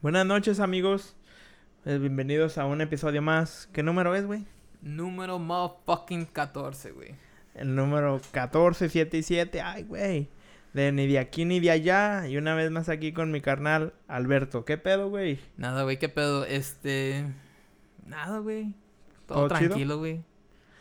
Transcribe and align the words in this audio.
Buenas 0.00 0.26
noches, 0.26 0.60
amigos. 0.60 1.16
Eh, 1.84 1.98
bienvenidos 1.98 2.58
a 2.58 2.66
un 2.66 2.80
episodio 2.80 3.22
más. 3.22 3.68
¿Qué 3.72 3.82
número 3.82 4.14
es, 4.14 4.26
güey? 4.26 4.44
Número 4.80 5.38
motherfucking 5.38 6.26
14, 6.26 6.92
güey. 6.92 7.14
El 7.54 7.74
número 7.74 8.20
14, 8.32 8.88
7 8.88 9.16
y 9.18 9.22
7. 9.22 9.60
Ay, 9.60 9.82
güey. 9.84 10.28
De 10.72 10.92
ni 10.92 11.06
de 11.06 11.18
aquí 11.18 11.44
ni 11.44 11.60
de 11.60 11.70
allá. 11.70 12.28
Y 12.28 12.36
una 12.36 12.54
vez 12.54 12.70
más 12.70 12.88
aquí 12.88 13.12
con 13.12 13.30
mi 13.32 13.40
carnal 13.40 13.92
Alberto. 14.06 14.64
¿Qué 14.64 14.78
pedo, 14.78 15.08
güey? 15.08 15.40
Nada, 15.56 15.82
güey, 15.82 15.98
qué 15.98 16.08
pedo. 16.08 16.44
Este. 16.44 17.24
Nada, 18.06 18.38
güey. 18.38 18.74
Todo, 19.26 19.48
tranquilo, 19.48 19.98
güey. 19.98 20.22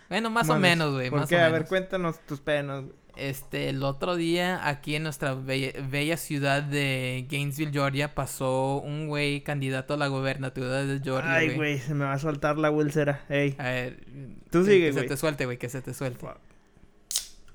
Bueno, 0.09 0.29
más 0.29 0.49
o 0.49 0.57
menos, 0.59 0.93
güey. 0.93 1.09
¿Por 1.09 1.21
Más 1.21 1.29
qué? 1.29 1.35
o 1.37 1.43
A 1.43 1.49
ver, 1.49 1.65
cuéntanos 1.65 2.19
tus 2.25 2.39
penas. 2.39 2.83
güey. 2.83 2.95
Este, 3.17 3.69
el 3.69 3.83
otro 3.83 4.15
día, 4.15 4.67
aquí 4.67 4.95
en 4.95 5.03
nuestra 5.03 5.33
bella, 5.33 5.71
bella 5.89 6.17
ciudad 6.17 6.61
de 6.63 7.25
Gainesville, 7.29 7.71
Georgia, 7.71 8.13
pasó 8.15 8.77
un 8.77 9.07
güey 9.07 9.41
candidato 9.41 9.95
a 9.95 9.97
la 9.97 10.07
gobernatura 10.07 10.83
de 10.85 10.99
Georgia, 10.99 11.33
Ay, 11.33 11.55
güey. 11.55 11.79
se 11.79 11.93
me 11.93 12.05
va 12.05 12.13
a 12.13 12.19
soltar 12.19 12.57
la 12.57 12.69
úlcera. 12.71 13.25
Ey. 13.29 13.55
A 13.57 13.63
ver. 13.69 14.05
Tú 14.51 14.63
que- 14.63 14.71
sigue, 14.71 14.85
Que 14.87 14.91
güey. 14.91 15.03
se 15.03 15.09
te 15.09 15.17
suelte, 15.17 15.45
güey, 15.45 15.57
que 15.57 15.69
se 15.69 15.81
te 15.81 15.93
suelte. 15.93 16.25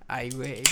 Ay, 0.08 0.30
güey. 0.30 0.62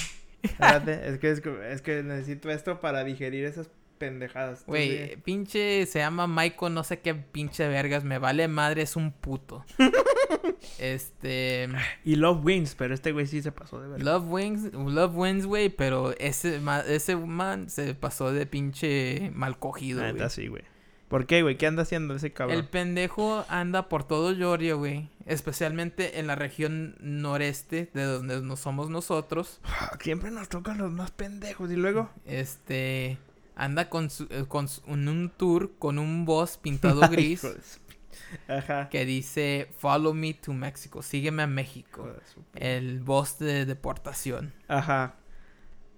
Espérate, 0.43 0.93
es 1.09 1.19
que, 1.19 1.31
es, 1.31 1.41
que, 1.41 1.73
es 1.73 1.83
que 1.83 2.03
necesito 2.03 2.51
esto 2.51 2.81
para 2.81 3.05
digerir 3.05 3.45
esas 3.45 3.69
pendejadas. 4.01 4.65
Güey, 4.67 5.17
pinche, 5.17 5.85
se 5.87 5.99
llama 6.01 6.27
Michael, 6.27 6.75
no 6.75 6.83
sé 6.83 6.99
qué 7.01 7.15
pinche 7.15 7.69
vergas, 7.69 8.03
me 8.03 8.19
vale 8.19 8.49
madre, 8.49 8.83
es 8.83 8.97
un 8.97 9.13
puto. 9.13 9.65
este, 10.79 11.69
Y 12.05 12.17
Love 12.17 12.45
Wins, 12.45 12.75
pero 12.75 12.95
este 12.95 13.13
güey 13.13 13.27
sí 13.27 13.43
se 13.43 13.53
pasó 13.53 13.81
de 13.81 13.89
verdad. 13.89 14.05
Love 14.05 14.25
Wings, 14.33 14.73
Love 14.73 15.15
Wins, 15.15 15.47
güey, 15.47 15.69
pero 15.69 16.13
ese, 16.19 16.59
ma- 16.61 16.81
ese 16.81 17.15
man 17.15 17.69
se 17.71 17.95
pasó 17.95 18.33
de 18.33 18.47
pinche 18.47 19.31
mal 19.35 19.59
cogido, 19.59 20.01
güey. 20.01 20.15
Neta, 20.15 20.31
sí, 20.31 20.49
güey. 20.49 20.63
¿Por 21.09 21.27
qué, 21.27 21.43
güey? 21.43 21.59
¿Qué 21.59 21.67
anda 21.67 21.83
haciendo 21.83 22.15
ese 22.15 22.33
cabrón? 22.33 22.57
El 22.57 22.69
pendejo 22.69 23.45
anda 23.49 23.89
por 23.89 24.05
todo 24.05 24.35
Georgia, 24.35 24.75
güey, 24.75 25.11
especialmente 25.27 26.21
en 26.21 26.29
la 26.29 26.37
región 26.37 26.97
noreste 27.01 27.91
de 27.93 28.05
donde 28.05 28.41
no 28.43 28.57
somos 28.57 28.91
nosotros. 28.91 29.61
Siempre 30.01 30.31
nos 30.31 30.49
tocan 30.49 30.79
los 30.79 30.93
más 30.93 31.11
pendejos. 31.11 31.69
Y 31.73 31.75
luego. 31.75 32.09
Este, 32.27 33.19
anda 33.57 33.89
con, 33.89 34.11
su- 34.11 34.29
eh, 34.31 34.45
con 34.49 34.69
su- 34.69 34.83
en 34.87 35.09
un 35.09 35.31
tour 35.31 35.73
con 35.79 35.99
un 35.99 36.25
boss 36.25 36.57
pintado 36.59 37.01
gris. 37.11 37.43
de 37.43 38.55
Ajá. 38.55 38.89
que 38.91 39.05
dice 39.05 39.69
Follow 39.79 40.15
me 40.15 40.35
to 40.35 40.53
Mexico, 40.53 41.03
sígueme 41.03 41.43
a 41.43 41.47
México. 41.47 42.09
De 42.55 42.79
El 42.79 43.01
boss 43.01 43.39
de 43.39 43.65
deportación. 43.67 44.53
Ajá. 44.69 45.17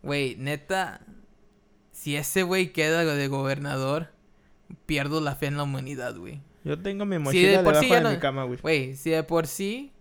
Güey, 0.02 0.36
neta, 0.36 1.00
si 1.92 2.16
ese 2.16 2.42
güey 2.42 2.72
queda 2.72 3.04
de 3.04 3.28
gobernador, 3.28 4.08
pierdo 4.86 5.20
la 5.20 5.36
fe 5.36 5.46
en 5.46 5.56
la 5.56 5.62
humanidad, 5.64 6.16
güey. 6.16 6.40
Yo 6.64 6.78
tengo 6.80 7.04
mi 7.04 7.18
mochila 7.18 7.58
de 7.58 7.64
por 7.64 7.74
debajo 7.74 7.82
sí 7.82 7.94
de 7.94 8.00
no- 8.00 8.10
mi 8.10 8.18
cama, 8.18 8.44
güey. 8.44 8.58
Güey, 8.60 8.96
si 8.96 9.10
de 9.10 9.22
por 9.22 9.46
sí 9.46 9.91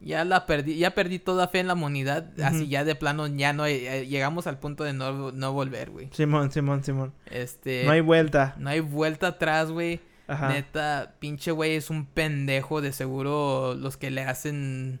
ya 0.00 0.24
la 0.24 0.46
perdí, 0.46 0.78
ya 0.78 0.94
perdí 0.94 1.18
toda 1.18 1.48
fe 1.48 1.60
en 1.60 1.66
la 1.66 1.74
humanidad, 1.74 2.32
así 2.42 2.68
ya 2.68 2.84
de 2.84 2.94
plano 2.94 3.26
ya 3.26 3.52
no 3.52 3.66
eh, 3.66 4.06
llegamos 4.06 4.46
al 4.46 4.58
punto 4.58 4.84
de 4.84 4.92
no, 4.92 5.32
no 5.32 5.52
volver, 5.52 5.90
güey. 5.90 6.08
Simón, 6.12 6.52
Simón, 6.52 6.84
Simón. 6.84 7.12
Este, 7.26 7.84
no 7.84 7.92
hay 7.92 8.00
vuelta. 8.00 8.54
no 8.58 8.70
hay 8.70 8.80
vuelta 8.80 9.28
atrás, 9.28 9.70
güey. 9.70 10.00
Ajá. 10.26 10.50
Neta, 10.50 11.14
pinche 11.18 11.52
güey 11.52 11.76
es 11.76 11.88
un 11.88 12.04
pendejo, 12.04 12.82
de 12.82 12.92
seguro 12.92 13.74
los 13.74 13.96
que 13.96 14.10
le 14.10 14.22
hacen 14.22 15.00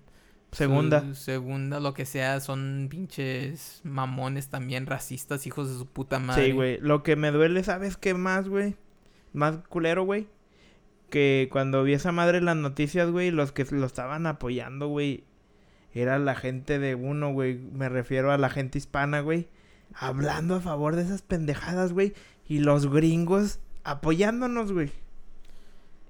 Segunda. 0.52 1.00
Su 1.02 1.14
segunda, 1.14 1.78
lo 1.80 1.92
que 1.92 2.06
sea, 2.06 2.40
son 2.40 2.88
pinches 2.90 3.80
mamones 3.84 4.48
también, 4.48 4.86
racistas, 4.86 5.46
hijos 5.46 5.68
de 5.70 5.76
su 5.76 5.86
puta 5.86 6.18
madre. 6.18 6.46
Sí, 6.46 6.52
güey. 6.52 6.78
Lo 6.80 7.02
que 7.02 7.16
me 7.16 7.30
duele, 7.30 7.62
¿sabes 7.64 7.96
qué 7.96 8.14
más, 8.14 8.48
güey? 8.48 8.76
Más 9.32 9.58
culero, 9.68 10.04
güey. 10.04 10.26
Que 11.10 11.48
cuando 11.50 11.82
vi 11.82 11.94
esa 11.94 12.12
madre 12.12 12.38
en 12.38 12.44
las 12.44 12.56
noticias, 12.56 13.10
güey, 13.10 13.30
los 13.30 13.52
que 13.52 13.64
lo 13.70 13.86
estaban 13.86 14.26
apoyando, 14.26 14.88
güey, 14.88 15.24
era 15.94 16.18
la 16.18 16.34
gente 16.34 16.78
de 16.78 16.94
uno, 16.94 17.32
güey. 17.32 17.58
Me 17.58 17.88
refiero 17.88 18.30
a 18.32 18.38
la 18.38 18.50
gente 18.50 18.78
hispana, 18.78 19.20
güey. 19.20 19.48
Hablando 19.94 20.56
a 20.56 20.60
favor 20.60 20.96
de 20.96 21.02
esas 21.02 21.22
pendejadas, 21.22 21.92
güey. 21.92 22.14
Y 22.46 22.58
los 22.58 22.90
gringos 22.90 23.58
apoyándonos, 23.84 24.72
güey. 24.72 24.88
no 24.88 24.92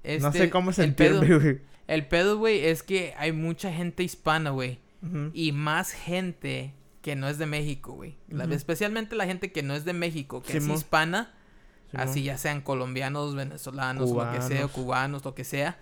Este, 0.03 0.31
sé 0.31 0.49
cómo 0.49 0.71
el 0.71 0.75
sentirme, 0.75 1.37
güey. 1.37 1.59
El 1.87 2.05
pedo, 2.07 2.37
güey, 2.37 2.65
es 2.65 2.83
que 2.83 3.13
hay 3.17 3.31
mucha 3.31 3.73
gente 3.73 4.03
hispana, 4.03 4.51
güey. 4.51 4.79
Y 5.33 5.53
más 5.53 5.91
gente 5.91 6.73
que 7.01 7.15
no 7.15 7.29
es 7.29 7.37
de 7.37 7.45
México, 7.45 7.93
güey. 7.93 8.15
Especialmente 8.51 9.15
la 9.15 9.25
gente 9.25 9.51
que 9.51 9.63
no 9.63 9.73
es 9.73 9.85
de 9.85 9.93
México, 9.93 10.43
que 10.43 10.57
es 10.57 10.67
hispana. 10.67 11.33
Así 11.93 12.23
ya 12.23 12.37
sean 12.37 12.61
colombianos, 12.61 13.35
venezolanos, 13.35 14.11
lo 14.11 14.31
que 14.31 14.41
sea, 14.41 14.67
Cubanos. 14.67 14.71
cubanos, 14.71 15.25
lo 15.25 15.35
que 15.35 15.43
sea. 15.43 15.77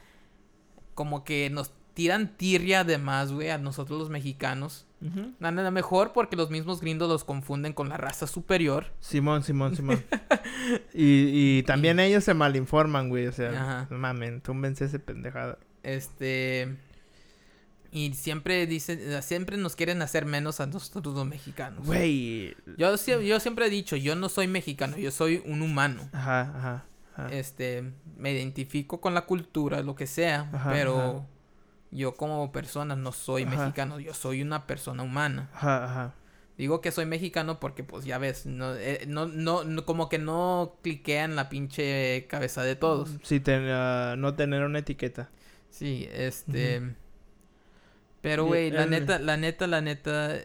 Como 0.94 1.24
que 1.24 1.50
nos 1.50 1.72
tiran 1.94 2.38
tirria 2.38 2.84
de 2.84 2.98
más, 2.98 3.32
güey, 3.32 3.50
a 3.50 3.58
nosotros 3.58 4.00
los 4.00 4.10
mexicanos. 4.10 4.86
A 5.42 5.52
lo 5.52 5.72
mejor 5.72 6.12
porque 6.14 6.36
los 6.36 6.50
mismos 6.50 6.82
gringos 6.82 7.08
los 7.08 7.24
confunden 7.24 7.74
con 7.74 7.90
la 7.90 7.98
raza 7.98 8.26
superior. 8.26 8.88
Simón, 9.00 9.44
Simón, 9.44 9.76
Simón. 9.76 10.04
y, 10.94 11.58
y 11.60 11.64
también 11.64 12.00
ellos 12.00 12.24
se 12.24 12.34
malinforman, 12.34 13.10
güey. 13.10 13.28
O 13.28 13.32
sea, 13.32 13.50
Ajá. 13.52 13.88
mamen, 13.90 14.42
túmbense 14.42 14.86
ese 14.86 15.00
pendejada. 15.00 15.60
Este. 15.84 16.78
Y 17.92 18.14
siempre 18.14 18.68
dicen, 18.68 19.22
siempre 19.24 19.58
nos 19.58 19.76
quieren 19.76 20.02
hacer 20.02 20.26
menos 20.26 20.60
a 20.60 20.68
nosotros 20.68 21.16
los 21.16 21.26
mexicanos. 21.26 21.86
Güey. 21.86 22.56
Yo, 22.78 22.96
yo 23.22 23.40
siempre 23.40 23.68
he 23.68 23.70
dicho, 23.70 23.96
yo 23.96 24.16
no 24.16 24.30
soy 24.30 24.48
mexicano, 24.48 24.98
yo 24.98 25.12
soy 25.12 25.42
un 25.46 25.62
humano. 25.62 26.10
Ajá, 26.12 26.42
ajá. 26.42 26.86
ajá. 27.16 27.34
Este, 27.34 27.92
me 28.18 28.32
identifico 28.34 29.00
con 29.02 29.14
la 29.14 29.22
cultura, 29.26 29.82
lo 29.82 29.96
que 29.96 30.06
sea, 30.08 30.50
Ajá, 30.54 30.72
pero 30.72 31.00
ajá. 31.00 31.26
yo 31.92 32.16
como 32.16 32.52
persona 32.52 32.96
no 32.96 33.12
soy 33.12 33.46
mexicano, 33.46 34.00
yo 34.00 34.14
soy 34.14 34.42
una 34.42 34.68
persona 34.68 35.04
humana. 35.04 35.50
Ajá, 35.54 35.86
ajá. 35.86 36.14
Digo 36.58 36.82
que 36.82 36.92
soy 36.92 37.06
mexicano 37.06 37.60
porque, 37.60 37.84
pues, 37.84 38.04
ya 38.04 38.18
ves, 38.18 38.48
no, 38.48 38.74
eh, 38.76 39.06
no, 39.08 39.28
no, 39.28 39.64
no- 39.64 39.86
como 39.86 40.10
que 40.10 40.18
no 40.18 40.76
cliquea 40.82 41.24
en 41.24 41.36
la 41.36 41.50
pinche 41.50 42.26
cabeza 42.28 42.64
de 42.64 42.76
todos. 42.76 43.12
Sí, 43.24 43.40
ten- 43.40 43.68
ah, 43.70 44.16
no 44.18 44.34
tener 44.34 44.64
una 44.64 44.80
etiqueta. 44.80 45.30
Sí, 45.70 46.08
este. 46.12 46.96
Pero, 48.22 48.46
güey, 48.46 48.72
la 48.72 48.84
el- 48.84 48.90
neta, 48.90 49.20
la 49.20 49.38
neta, 49.38 49.68
la 49.68 49.82
neta. 49.82 50.36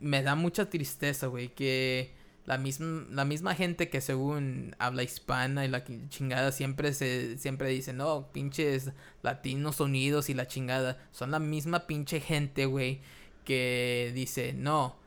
Me 0.00 0.22
da 0.22 0.34
mucha 0.34 0.70
tristeza, 0.70 1.26
güey, 1.26 1.48
que 1.48 2.12
la 2.46 2.56
misma, 2.56 3.04
la 3.10 3.24
misma 3.26 3.54
gente 3.54 3.90
que 3.90 4.00
según 4.00 4.74
habla 4.78 5.02
hispana 5.02 5.64
y 5.64 5.68
la 5.68 5.84
chingada 6.08 6.52
siempre 6.52 6.94
se, 6.94 7.36
siempre 7.38 7.68
dice, 7.68 7.92
no, 7.92 8.30
pinches 8.32 8.92
latinos 9.22 9.78
unidos 9.80 10.30
y 10.30 10.34
la 10.34 10.46
chingada. 10.46 10.98
Son 11.12 11.30
la 11.30 11.38
misma 11.38 11.86
pinche 11.86 12.20
gente, 12.20 12.64
güey, 12.66 13.00
que 13.44 14.10
dice, 14.14 14.54
no. 14.54 14.98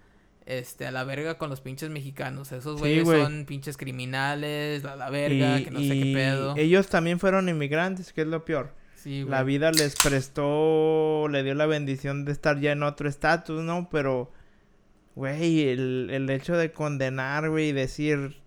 Este, 0.46 0.86
a 0.86 0.92
la 0.92 1.06
verga 1.06 1.38
con 1.38 1.50
los 1.50 1.62
pinches 1.62 1.90
mexicanos. 1.90 2.52
Esos 2.52 2.78
güeyes 2.80 3.06
güey. 3.06 3.22
son 3.22 3.46
pinches 3.46 3.78
criminales, 3.78 4.84
a 4.86 4.96
la 4.98 5.10
verga, 5.10 5.60
Y- 5.60 5.64
que 5.64 5.72
no 5.72 5.80
sé 5.80 5.88
qué 6.00 6.12
pedo. 6.14 6.54
Ellos 6.58 6.88
también 6.88 7.18
fueron 7.20 7.48
inmigrantes, 7.50 8.12
que 8.14 8.22
es 8.22 8.28
lo 8.28 8.44
peor. 8.46 8.74
Sí. 9.04 9.26
La 9.26 9.44
vida 9.44 9.74
les 9.74 9.96
prestó, 10.02 11.28
le 11.30 11.44
dio 11.44 11.56
la 11.56 11.66
bendición 11.66 12.24
de 12.24 12.32
estar 12.32 12.62
ya 12.62 12.72
en 12.72 12.84
otro 12.84 13.10
estatus, 13.10 13.62
¿no? 13.62 13.90
Pero, 13.90 14.32
güey, 15.14 15.68
el, 15.68 16.10
el 16.10 16.30
hecho 16.30 16.56
de 16.56 16.72
condenar, 16.72 17.50
güey, 17.50 17.70
y 17.70 17.72
decir, 17.74 18.38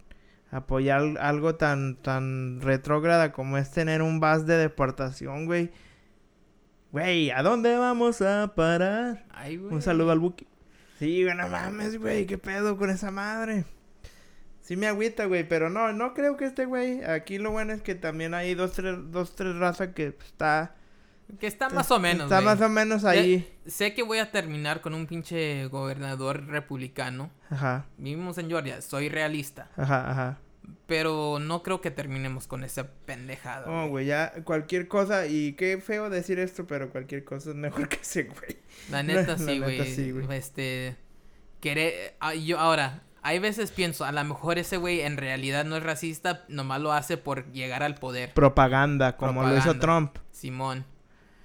apoyar 0.51 1.19
algo 1.21 1.57
tan, 1.57 1.97
tan 1.97 2.63
retrógrada 2.63 3.33
como 3.33 3.59
es 3.59 3.71
tener 3.71 4.01
un 4.01 4.19
bus 4.19 4.47
de 4.47 4.57
deportación, 4.57 5.45
güey. 5.45 5.73
Güey, 6.91 7.31
¿a 7.33 7.43
dónde 7.43 7.77
vamos 7.77 8.23
a 8.23 8.55
parar? 8.55 9.27
Ay, 9.29 9.59
güey. 9.59 9.75
Un 9.75 9.83
saludo 9.83 10.11
al 10.13 10.21
Buki. 10.21 10.47
Sí, 10.99 11.23
güey, 11.23 11.37
no 11.37 11.49
mames, 11.49 11.99
güey, 11.99 12.25
qué 12.25 12.39
pedo 12.39 12.79
con 12.79 12.89
esa 12.89 13.11
madre. 13.11 13.67
Sí 14.67 14.77
me 14.77 14.89
agüita, 14.89 15.27
güey, 15.27 15.47
pero 15.49 15.71
no, 15.71 15.93
no 15.93 16.13
creo 16.13 16.37
que 16.37 16.45
este 16.45 16.65
güey. 16.65 17.05
Aquí 17.05 17.39
lo 17.39 17.53
bueno 17.53 17.73
es 17.73 17.83
que 17.83 17.95
también 17.95 18.35
hay 18.35 18.55
dos, 18.57 18.73
tres, 18.73 18.97
dos, 19.13 19.37
tres 19.37 19.55
razas 19.55 19.91
que 19.95 20.09
está. 20.09 20.75
Que 21.39 21.47
está 21.47 21.69
más 21.71 21.91
o 21.93 21.99
menos, 22.01 22.25
Está 22.25 22.37
güey. 22.37 22.45
más 22.47 22.61
o 22.61 22.69
menos 22.69 23.03
Ya- 23.03 23.11
ahí. 23.11 23.53
Sé 23.67 23.95
que 23.95 24.03
voy 24.03 24.19
a 24.19 24.31
terminar 24.33 24.81
con 24.81 24.93
un 24.95 25.07
pinche 25.07 25.67
gobernador 25.67 26.47
republicano. 26.47 27.31
Ajá, 27.51 27.87
Vivimos 27.97 28.39
en 28.39 28.49
Georgia, 28.49 28.81
soy 28.83 29.09
realista. 29.09 29.71
ajá, 29.77 30.11
ajá. 30.11 30.39
Pero 30.89 31.39
no 31.41 31.63
creo 31.63 31.81
que 31.81 31.93
terminemos 31.93 32.49
con 32.49 32.65
esa 32.65 32.89
pendejada. 33.07 33.71
Oh, 33.71 33.89
güey, 33.89 34.07
ya 34.07 34.33
cualquier 34.45 34.89
cosa. 34.89 35.27
Y 35.27 35.53
qué 35.53 35.79
feo 35.81 36.11
decir 36.11 36.41
esto, 36.41 36.67
pero 36.67 36.91
cualquier 36.91 37.25
cosa 37.25 37.51
es 37.51 37.57
mejor 37.57 37.89
que 37.89 37.97
ese, 38.03 38.25
güey. 38.25 38.57
La 38.91 39.03
neta 39.05 39.33
La 39.37 39.39
sí, 39.39 39.59
güey. 39.61 39.87
sí, 39.95 40.11
güey. 40.11 40.27
Este. 40.37 40.97
Querer. 41.61 42.17
ah, 42.21 42.35
yo 42.35 42.59
ahora. 42.59 43.03
Hay 43.27 43.41
veces 43.41 43.73
pienso, 43.73 44.05
a 44.05 44.13
lo 44.13 44.23
mejor 44.23 44.57
ese 44.57 44.77
güey 44.77 45.01
en 45.01 45.17
realidad 45.17 45.65
no 45.65 45.77
es 45.77 45.83
racista, 45.83 46.45
nomás 46.47 46.81
lo 46.81 46.93
hace 46.93 47.17
por 47.17 47.51
llegar 47.51 47.83
al 47.83 47.97
poder. 47.97 48.33
Propaganda, 48.33 49.17
como 49.17 49.43
lo 49.43 49.57
hizo. 49.59 49.77
Trump. 49.81 50.17
Simón. 50.31 50.85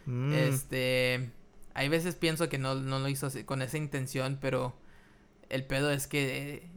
Mm, 0.05 0.31
Este. 0.31 1.31
Hay 1.73 1.89
veces 1.89 2.13
pienso 2.13 2.49
que 2.49 2.59
no, 2.59 2.75
no 2.75 2.99
lo 2.99 3.07
hizo 3.07 3.29
con 3.45 3.63
esa 3.63 3.79
intención, 3.79 4.37
pero 4.39 4.77
el 5.49 5.65
pedo 5.65 5.89
es 5.89 6.05
que 6.05 6.53
eh, 6.53 6.69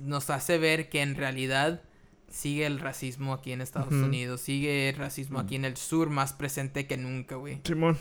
nos 0.00 0.30
hace 0.30 0.56
ver 0.56 0.88
que 0.88 1.02
en 1.02 1.14
realidad 1.14 1.82
sigue 2.30 2.64
el 2.64 2.78
racismo 2.80 3.34
aquí 3.34 3.52
en 3.52 3.60
Estados. 3.60 3.92
Unidos. 3.92 4.40
Sigue 4.40 4.88
el 4.88 4.96
racismo 4.96 5.40
aquí 5.40 5.56
en 5.56 5.66
el 5.66 5.76
sur 5.76 6.08
más 6.08 6.32
presente 6.32 6.86
que 6.86 6.96
nunca, 6.96 7.36
güey. 7.36 7.60
Simón. 7.66 7.98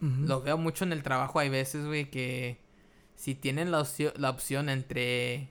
Ujú. 0.00 0.22
Lo 0.26 0.40
veo 0.40 0.56
mucho 0.56 0.84
en 0.84 0.92
el 0.94 1.02
trabajo. 1.02 1.38
Hay 1.38 1.50
veces, 1.50 1.84
güey, 1.84 2.10
que 2.10 2.63
si 3.16 3.34
tienen 3.34 3.70
la, 3.70 3.80
opcio- 3.80 4.14
la 4.16 4.30
opción 4.30 4.68
entre 4.68 5.48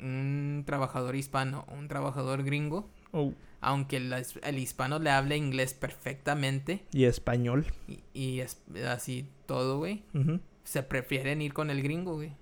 un 0.00 0.62
trabajador 0.66 1.16
hispano 1.16 1.64
o 1.68 1.74
un 1.74 1.88
trabajador 1.88 2.42
gringo, 2.44 2.88
Oh, 3.10 3.32
aunque 3.62 3.96
el, 3.96 4.12
el 4.42 4.58
hispano 4.58 4.98
le 4.98 5.10
hable 5.10 5.36
inglés 5.36 5.72
perfectamente 5.74 6.84
Y 6.92 7.04
español. 7.04 7.64
y, 7.88 8.00
y 8.12 8.40
es 8.40 8.60
así 8.86 9.26
todo, 9.46 9.78
güey, 9.78 10.04
se 10.64 10.82
prefieren 10.82 11.40
ir 11.40 11.54
con 11.54 11.70
el 11.70 11.82
gringo, 11.82 12.14
güey. 12.16 12.32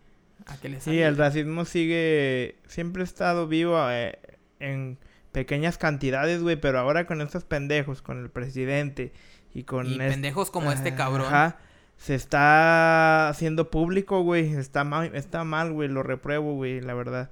A 0.47 0.57
que 0.59 0.69
les 0.69 0.83
Sí, 0.83 0.99
el 1.01 1.17
racismo 1.17 1.65
sigue. 1.65 2.57
Siempre 2.67 3.03
ha 3.03 3.05
estado 3.05 3.47
vivo 3.49 3.79
eh, 3.91 4.19
en 4.61 4.99
pequeñas 5.33 5.79
cantidades, 5.79 6.43
güey. 6.43 6.57
Pero 6.61 6.79
ahora 6.79 7.07
con 7.07 7.23
estos 7.23 7.45
pendejos, 7.45 8.03
con 8.03 8.21
el 8.23 8.29
presidente 8.29 9.12
y 9.55 9.62
con. 9.62 9.87
Y 9.87 9.93
este- 9.93 10.09
pendejos 10.09 10.51
como 10.51 10.71
este 10.73 10.95
cabrón. 10.95 11.27
Ajá. 11.29 11.59
Se 11.97 12.15
está 12.15 13.29
haciendo 13.29 13.71
público, 13.71 14.23
güey. 14.23 14.53
Está 14.55 14.85
mal, 14.85 15.15
está 15.15 15.45
mal, 15.45 15.73
güey. 15.73 15.89
Lo 15.89 16.03
repruebo, 16.03 16.55
güey, 16.55 16.81
la 16.81 16.95
verdad. 16.95 17.31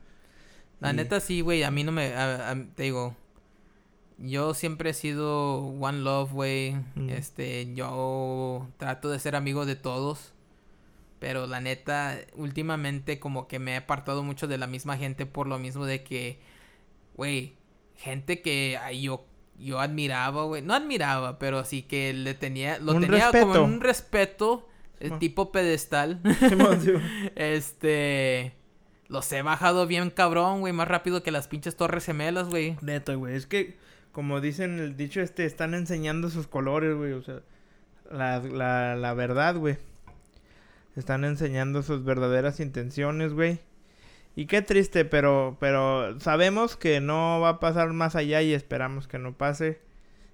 La 0.80 0.92
Y- 0.92 0.96
neta 0.96 1.20
sí, 1.20 1.40
güey, 1.42 1.62
a 1.62 1.70
mí 1.70 1.84
no 1.84 1.92
me... 1.92 2.14
a- 2.14 2.50
a- 2.50 2.64
te 2.74 2.84
digo, 2.84 3.14
yo 4.18 4.54
siempre 4.54 4.90
he 4.90 4.94
sido 4.94 5.58
One 5.58 5.98
Love, 5.98 6.32
güey. 6.32 6.74
Mm. 6.94 7.10
Este, 7.10 7.72
yo 7.74 8.68
trato 8.78 9.10
de 9.10 9.18
ser 9.18 9.36
amigo 9.36 9.66
de 9.66 9.76
todos. 9.76 10.32
Pero 11.20 11.46
la 11.46 11.60
neta, 11.60 12.18
últimamente 12.34 13.18
como 13.18 13.46
que 13.48 13.58
me 13.58 13.72
he 13.74 13.76
apartado 13.76 14.22
mucho 14.22 14.46
de 14.46 14.58
la 14.58 14.66
misma 14.66 14.96
gente 14.98 15.24
por 15.26 15.46
lo 15.46 15.58
mismo 15.58 15.86
de 15.86 16.02
que, 16.02 16.38
güey, 17.16 17.54
gente 17.96 18.42
que 18.42 18.78
yo, 19.00 19.24
yo 19.58 19.80
admiraba, 19.80 20.44
güey. 20.44 20.62
No 20.62 20.74
admiraba, 20.74 21.38
pero 21.38 21.58
así 21.58 21.82
que 21.82 22.12
le 22.12 22.34
tenía... 22.34 22.78
Lo 22.78 22.92
Un 22.92 23.02
tenía 23.02 23.30
como 23.30 23.46
respeto. 23.46 23.64
un 23.64 23.80
respeto, 23.80 24.68
el 25.00 25.18
tipo 25.18 25.52
pedestal. 25.52 26.20
Este. 27.34 28.54
Los 29.08 29.30
he 29.32 29.42
bajado 29.42 29.86
bien 29.86 30.10
cabrón, 30.10 30.60
güey. 30.60 30.72
Más 30.72 30.88
rápido 30.88 31.22
que 31.22 31.30
las 31.30 31.48
pinches 31.48 31.76
torres 31.76 32.04
gemelas, 32.06 32.48
güey. 32.48 32.76
Neta, 32.80 33.14
güey. 33.14 33.34
Es 33.36 33.46
que, 33.46 33.76
como 34.12 34.40
dicen 34.40 34.78
el 34.78 34.96
dicho 34.96 35.20
este, 35.20 35.44
están 35.44 35.74
enseñando 35.74 36.30
sus 36.30 36.46
colores, 36.46 36.96
güey. 36.96 37.12
O 37.12 37.22
sea, 37.22 37.40
la, 38.10 38.40
la, 38.40 38.96
la 38.96 39.14
verdad, 39.14 39.56
güey. 39.56 39.76
Están 40.96 41.24
enseñando 41.24 41.82
sus 41.82 42.04
verdaderas 42.04 42.60
intenciones, 42.60 43.32
güey. 43.32 43.58
Y 44.36 44.46
qué 44.46 44.62
triste, 44.62 45.04
pero, 45.04 45.56
pero 45.60 46.18
sabemos 46.20 46.76
que 46.76 47.00
no 47.00 47.40
va 47.40 47.50
a 47.50 47.60
pasar 47.60 47.92
más 47.92 48.16
allá 48.16 48.42
y 48.42 48.52
esperamos 48.52 49.06
que 49.06 49.18
no 49.18 49.36
pase. 49.36 49.80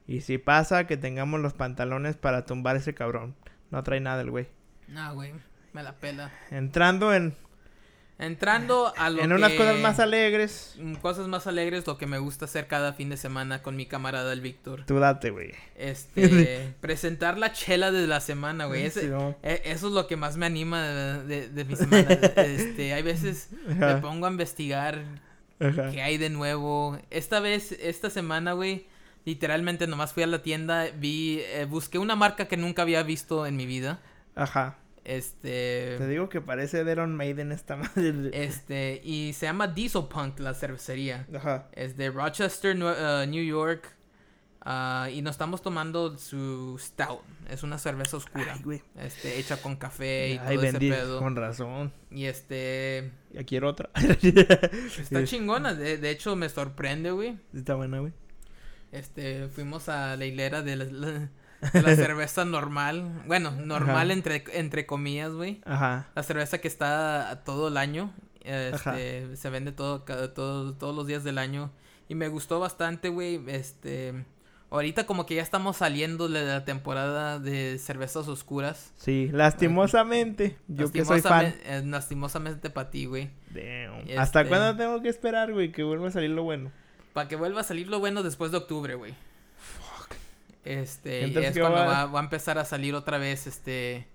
Y 0.06 0.22
si 0.22 0.38
pasa, 0.38 0.86
que 0.86 0.96
tengamos 0.96 1.40
los 1.40 1.52
pantalones 1.52 2.16
para 2.16 2.46
tumbar 2.46 2.76
ese 2.76 2.94
cabrón. 2.94 3.34
No 3.70 3.82
trae 3.82 4.00
nada 4.00 4.22
el 4.22 4.30
güey. 4.30 4.48
No, 4.88 5.14
güey. 5.14 5.32
Me 5.72 5.82
la 5.82 5.92
pela. 5.92 6.32
Entrando 6.50 7.14
en, 7.14 7.36
Entrando 8.20 8.92
a 8.96 9.08
lo 9.10 9.22
en 9.22 9.32
unas 9.32 9.52
cosas 9.52 9.78
más 9.80 9.98
alegres. 9.98 10.74
mm, 10.78 10.94
Cosas 10.96 11.26
más 11.26 11.46
alegres, 11.46 11.86
lo 11.86 11.96
que 11.98 12.06
me 12.06 12.18
gusta 12.18 12.44
hacer 12.44 12.66
cada 12.66 12.92
fin 12.92 13.08
de 13.08 13.16
semana 13.16 13.62
con 13.62 13.76
mi 13.76 13.86
camarada 13.86 14.32
el 14.32 14.40
Víctor. 14.40 14.84
Tú 14.86 14.98
date, 14.98 15.30
güey. 15.30 15.52
Este. 15.76 16.74
presentar 16.80 17.38
la 17.38 17.52
chela 17.52 17.90
de 17.90 18.06
la 18.06 18.20
semana, 18.20 18.66
güey. 18.66 18.84
Ese- 18.84 19.00
Sí, 19.02 19.06
no. 19.08 19.34
e- 19.42 19.62
Eso 19.64 19.88
es 19.88 19.92
lo 19.94 20.06
que 20.06 20.16
más 20.16 20.36
me 20.36 20.46
anima 20.46 20.82
de, 20.86 21.22
de- 21.24 21.48
de 21.48 21.64
mi 21.64 21.76
semana. 21.76 22.08
Este, 22.36 22.92
hay 22.92 23.02
veces 23.02 23.48
me 23.66 23.96
pongo 23.96 24.26
a 24.26 24.30
investigar 24.30 25.02
ajá. 25.58 25.90
¿Qué 25.90 26.02
hay 26.02 26.16
de 26.18 26.30
nuevo? 26.30 26.98
Esta 27.10 27.40
vez, 27.40 27.72
esta 27.72 28.08
semana, 28.10 28.52
güey, 28.54 28.86
literalmente 29.24 29.86
nomás 29.86 30.12
fui 30.14 30.22
a 30.22 30.26
la 30.26 30.42
tienda, 30.42 30.86
vi, 30.96 31.40
eh, 31.54 31.66
busqué 31.68 31.98
una 31.98 32.16
marca 32.16 32.48
que 32.48 32.56
nunca 32.56 32.82
había 32.82 33.02
visto 33.02 33.46
en 33.46 33.56
mi 33.56 33.66
vida. 33.66 34.00
Ajá. 34.34 34.76
Te 35.10 35.16
Este, 35.96 36.06
digo 36.06 36.28
que 36.28 36.40
parece 36.40 36.84
de 36.84 36.92
Iron 36.92 37.16
Maiden 37.16 37.50
esta 37.50 37.74
madre. 37.76 38.30
este, 38.32 39.00
y 39.02 39.32
se 39.32 39.46
llama 39.46 39.66
Diesel 39.66 40.04
Punk, 40.04 40.38
la 40.38 40.54
cervecería. 40.54 41.26
Ajá. 41.34 41.66
Es 41.72 41.96
de 41.96 42.10
Rochester, 42.10 42.76
uh, 42.76 43.26
New 43.26 43.42
York. 43.44 43.96
ah, 44.60 45.08
y 45.12 45.20
nos 45.22 45.32
estamos 45.32 45.62
tomando 45.62 46.16
su 46.16 46.76
Stout. 46.78 47.22
Es 47.48 47.64
una 47.64 47.78
cerveza 47.78 48.18
oscura. 48.18 48.52
Ay, 48.54 48.62
güey. 48.62 48.82
Este, 48.98 49.40
hecha 49.40 49.56
con 49.60 49.74
café 49.74 50.30
y 50.34 50.38
Ay, 50.38 50.56
todo 50.56 50.66
ese 50.66 50.78
pedo. 50.78 51.18
Con 51.18 51.34
razón. 51.34 51.92
Y 52.12 52.26
este, 52.26 53.10
Ya 53.32 53.42
quiero 53.42 53.68
otra. 53.68 53.90
está 54.22 55.24
chingona. 55.24 55.74
De, 55.74 55.98
de 55.98 56.10
hecho, 56.10 56.36
me 56.36 56.48
sorprende, 56.48 57.10
güey. 57.10 57.36
Está 57.52 57.74
buena, 57.74 57.98
güey. 57.98 58.12
Este, 58.92 59.48
fuimos 59.48 59.88
a 59.88 60.16
la 60.16 60.24
hilera 60.24 60.62
de 60.62 60.76
la, 60.76 60.84
la- 60.84 61.28
de 61.72 61.82
la 61.82 61.94
cerveza 61.96 62.44
normal. 62.44 63.22
Bueno, 63.26 63.50
normal 63.52 64.10
Ajá. 64.10 64.12
entre, 64.12 64.44
entre 64.52 64.86
comillas, 64.86 65.32
güey. 65.32 65.60
Ajá. 65.64 66.08
La 66.14 66.22
cerveza 66.22 66.58
que 66.58 66.68
está 66.68 67.42
todo 67.44 67.68
el 67.68 67.76
año. 67.76 68.12
Ajá. 68.72 68.98
Este, 68.98 69.36
se 69.36 69.50
vende 69.50 69.72
todo, 69.72 70.00
todo, 70.02 70.74
todos 70.74 70.94
los 70.96 71.06
días 71.06 71.24
del 71.24 71.38
año. 71.38 71.70
Y 72.08 72.14
me 72.14 72.28
gustó 72.28 72.58
bastante, 72.58 73.08
güey. 73.08 73.40
Este, 73.48 74.24
ahorita 74.70 75.04
como 75.06 75.26
que 75.26 75.34
ya 75.36 75.42
estamos 75.42 75.76
saliendo 75.76 76.28
de 76.28 76.44
la 76.44 76.64
temporada 76.64 77.38
de 77.38 77.78
cervezas 77.78 78.26
oscuras. 78.28 78.92
Sí, 78.96 79.28
lastimosamente. 79.32 80.56
Yo 80.68 80.90
que 80.90 81.04
soy 81.04 81.20
fan. 81.20 81.46
Lastimosamen- 81.46 81.54
eh, 81.64 81.82
Lastimosamente 81.86 82.70
para 82.70 82.90
ti, 82.90 83.04
güey. 83.06 83.30
Damn. 83.50 84.00
Este- 84.00 84.18
¿Hasta 84.18 84.46
cuándo 84.48 84.76
tengo 84.76 85.00
que 85.02 85.08
esperar, 85.08 85.52
güey? 85.52 85.70
Que 85.72 85.82
vuelva 85.82 86.08
a 86.08 86.10
salir 86.10 86.30
lo 86.30 86.42
bueno. 86.42 86.72
Para 87.12 87.28
que 87.28 87.36
vuelva 87.36 87.60
a 87.60 87.64
salir 87.64 87.88
lo 87.88 87.98
bueno 88.00 88.22
después 88.22 88.50
de 88.52 88.58
octubre, 88.58 88.94
güey. 88.94 89.14
Este, 90.64 91.20
y 91.22 91.24
Entonces, 91.24 91.50
es 91.50 91.54
¿qué 91.54 91.60
cuando 91.60 91.78
va- 91.80 91.86
va, 91.86 92.06
va 92.06 92.20
a 92.20 92.22
empezar 92.22 92.58
a 92.58 92.64
salir 92.64 92.94
otra 92.94 93.18
vez, 93.18 93.46
este, 93.46 94.06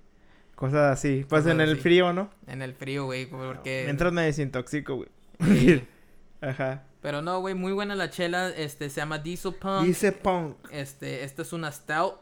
Cosas 0.55 0.93
así. 0.93 1.25
Pues 1.27 1.41
Cosas 1.43 1.53
en 1.55 1.61
el 1.61 1.77
frío, 1.77 2.13
¿no? 2.13 2.29
en 2.47 2.61
el 2.61 2.73
frío, 2.73 3.05
güey, 3.05 3.25
porque... 3.25 3.81
Mientras 3.85 4.13
me 4.13 4.21
desintoxico, 4.21 4.95
güey. 4.95 5.09
Sí. 5.41 5.83
Ajá. 6.41 6.83
Pero 7.01 7.21
no, 7.21 7.39
güey, 7.39 7.53
muy 7.55 7.71
buena 7.73 7.93
la 7.95 8.09
chela, 8.09 8.49
este, 8.49 8.89
se 8.89 8.97
llama 9.01 9.19
Diesel 9.19 9.53
Punk. 9.55 9.85
Dice 9.85 10.11
punk. 10.11 10.55
Este, 10.71 11.23
esta 11.23 11.41
es 11.41 11.51
una 11.53 11.71
stout. 11.71 12.15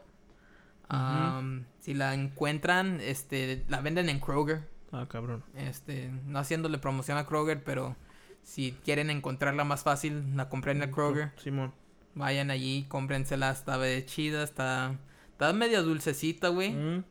Am, 0.90 1.66
Si 1.80 1.94
la 1.94 2.14
encuentran, 2.14 3.00
este, 3.02 3.64
la 3.68 3.82
venden 3.82 4.10
en 4.10 4.20
Kroger. 4.20 4.62
Ah, 4.92 5.08
cabrón. 5.10 5.44
Este, 5.56 6.10
no 6.26 6.40
haciéndole 6.40 6.78
promoción 6.78 7.18
a 7.18 7.26
Kroger, 7.26 7.64
pero 7.64 7.96
si 8.44 8.74
quieren 8.84 9.10
encontrarla 9.10 9.64
más 9.64 9.84
fácil, 9.84 10.36
la 10.36 10.50
compren 10.50 10.78
en 10.78 10.84
el 10.84 10.92
Kroger. 10.92 11.32
Simón. 11.38 11.74
Vayan 12.16 12.52
allí, 12.52 12.86
cómprensela, 12.90 13.50
está 13.52 13.78
de 13.78 14.06
chida, 14.06 14.44
está, 14.44 14.96
está 15.32 15.52
media 15.54 15.82
dulcecita, 15.82 16.50
güey. 16.50 16.72
Mm. 16.74 17.04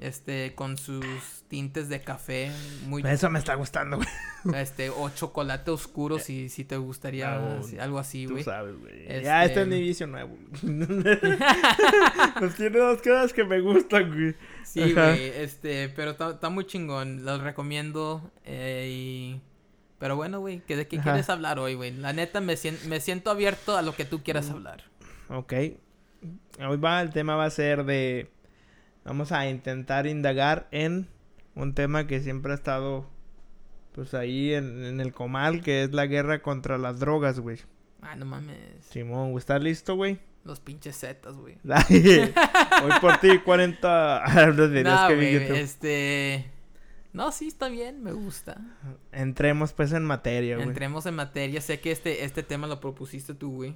Este, 0.00 0.54
con 0.56 0.76
sus 0.76 1.04
tintes 1.46 1.88
de 1.88 2.00
café, 2.00 2.50
muy, 2.86 3.00
Eso 3.06 3.30
me 3.30 3.38
está 3.38 3.54
gustando, 3.54 3.96
güey. 3.98 4.08
este, 4.60 4.90
o 4.90 5.08
chocolate 5.10 5.70
oscuro, 5.70 6.18
si, 6.18 6.48
si 6.48 6.64
te 6.64 6.76
gustaría 6.76 7.58
así- 7.58 7.78
algo 7.78 8.00
así, 8.00 8.26
Tú 8.26 8.32
güey. 8.32 8.42
sabes, 8.42 8.76
güey. 8.76 9.02
Este- 9.02 9.22
Ya, 9.22 9.44
este 9.44 9.62
es 9.62 9.68
mi 9.68 9.80
vicio 9.80 10.08
nuevo. 10.08 10.36
pues 12.38 12.54
tiene 12.56 12.78
dos 12.78 12.98
cosas 13.02 13.32
que 13.32 13.44
me 13.44 13.60
gustan, 13.60 14.08
güey. 14.12 14.34
Sí, 14.64 14.82
Ajá. 14.82 15.10
güey, 15.12 15.28
este, 15.28 15.88
pero 15.90 16.10
está 16.12 16.30
está 16.30 16.48
muy 16.50 16.66
chingón, 16.66 17.24
los 17.24 17.40
recomiendo, 17.40 18.30
eh, 18.44 18.88
y... 18.90 19.40
Pero 19.98 20.16
bueno, 20.16 20.40
güey, 20.40 20.60
¿que 20.60 20.76
¿de 20.76 20.86
qué 20.86 20.96
Ajá. 20.96 21.04
quieres 21.12 21.30
hablar 21.30 21.58
hoy, 21.58 21.74
güey? 21.74 21.92
La 21.92 22.12
neta, 22.12 22.40
me, 22.40 22.56
sien- 22.56 22.78
me 22.88 23.00
siento 23.00 23.30
abierto 23.30 23.76
a 23.76 23.82
lo 23.82 23.94
que 23.94 24.04
tú 24.04 24.22
quieras 24.22 24.50
hablar. 24.50 24.82
Ok. 25.28 25.52
Hoy 26.66 26.76
va, 26.78 27.00
el 27.00 27.10
tema 27.10 27.36
va 27.36 27.44
a 27.46 27.50
ser 27.50 27.84
de... 27.84 28.30
Vamos 29.04 29.32
a 29.32 29.48
intentar 29.48 30.06
indagar 30.06 30.66
en 30.70 31.08
un 31.54 31.74
tema 31.74 32.06
que 32.06 32.20
siempre 32.20 32.52
ha 32.52 32.54
estado 32.54 33.06
pues 33.92 34.12
ahí 34.14 34.52
en, 34.54 34.84
en 34.84 35.00
el 35.00 35.12
comal, 35.12 35.62
que 35.62 35.84
es 35.84 35.92
la 35.92 36.06
guerra 36.06 36.42
contra 36.42 36.78
las 36.78 36.98
drogas, 36.98 37.38
güey. 37.38 37.58
Ay, 38.02 38.18
no 38.18 38.24
mames, 38.24 38.56
Simón, 38.90 39.30
güey, 39.30 39.38
¿estás 39.40 39.62
listo, 39.62 39.94
güey? 39.94 40.18
los 40.44 40.60
pinches 40.60 40.98
zetas, 41.00 41.36
güey. 41.36 41.56
Hoy 41.64 42.92
por 43.00 43.16
ti 43.18 43.38
40 43.38 44.52
los 44.54 44.70
videos 44.70 45.00
No, 45.00 45.14
güey, 45.16 45.36
este... 45.36 46.50
No, 47.14 47.32
sí, 47.32 47.46
está 47.48 47.68
bien, 47.70 48.02
me 48.02 48.12
gusta. 48.12 48.60
Entremos 49.12 49.72
pues 49.72 49.92
en 49.92 50.04
materia, 50.04 50.56
güey. 50.56 50.68
Entremos 50.68 51.06
en 51.06 51.14
materia, 51.14 51.60
sé 51.62 51.80
que 51.80 51.90
este, 51.92 52.24
este 52.24 52.42
tema 52.42 52.66
lo 52.66 52.80
propusiste 52.80 53.32
tú, 53.34 53.52
güey. 53.54 53.74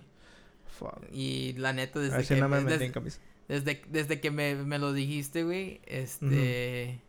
Fuck. 0.78 1.04
Y 1.12 1.54
la 1.54 1.73
neta, 1.73 1.99
desde 2.00 2.16
Así 2.16 2.35
que, 2.35 2.40
no 2.40 2.49
me 2.49 2.59
metí 2.59 2.73
desde, 2.73 2.85
en 2.87 2.92
camisa. 2.92 3.21
desde, 3.49 3.83
desde 3.88 4.21
que 4.21 4.30
me, 4.30 4.54
me 4.57 4.78
lo 4.78 4.92
dijiste, 4.92 5.45
güey, 5.45 5.80
este... 5.87 7.00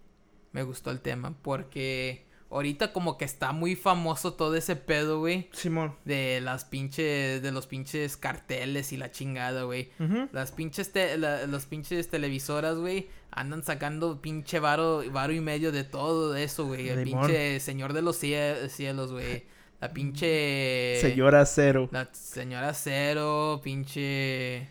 Me 0.51 0.63
gustó 0.63 0.89
el 0.89 0.99
tema, 0.99 1.35
porque 1.43 2.25
ahorita 2.49 2.91
como 2.91 3.19
que 3.19 3.25
está 3.25 3.51
muy 3.51 3.75
famoso 3.75 4.33
todo 4.33 4.55
ese 4.55 4.75
pedo, 4.75 5.19
güey. 5.19 5.47
Simón. 5.51 5.95
De 6.05 6.41
las 6.41 6.65
pinches, 6.65 7.43
de 7.43 7.51
los 7.51 7.67
pinches 7.67 8.17
carteles 8.17 8.91
y 8.91 8.97
la 8.97 9.11
chingada, 9.11 9.63
güey. 9.63 9.91
Las 10.31 10.51
pinches, 10.51 10.91
te- 10.91 11.17
la- 11.19 11.45
las 11.45 11.67
pinches 11.67 12.07
televisoras, 12.09 12.77
güey, 12.77 13.09
andan 13.31 13.63
sacando 13.63 14.21
pinche 14.21 14.59
varo, 14.59 15.03
varo 15.11 15.33
y 15.33 15.41
medio 15.41 15.71
de 15.71 15.83
todo 15.83 16.35
eso, 16.35 16.65
güey. 16.65 16.89
El 16.89 17.03
pinche 17.03 17.59
señor 17.59 17.93
de 17.93 18.01
los 18.01 18.21
cie- 18.21 18.67
cielos, 18.69 19.11
güey. 19.11 19.45
La 19.79 19.89
pinche... 19.93 20.97
Señora 21.01 21.45
Cero. 21.45 21.89
La 21.91 22.09
señora 22.13 22.73
Cero, 22.73 23.61
pinche... 23.63 24.67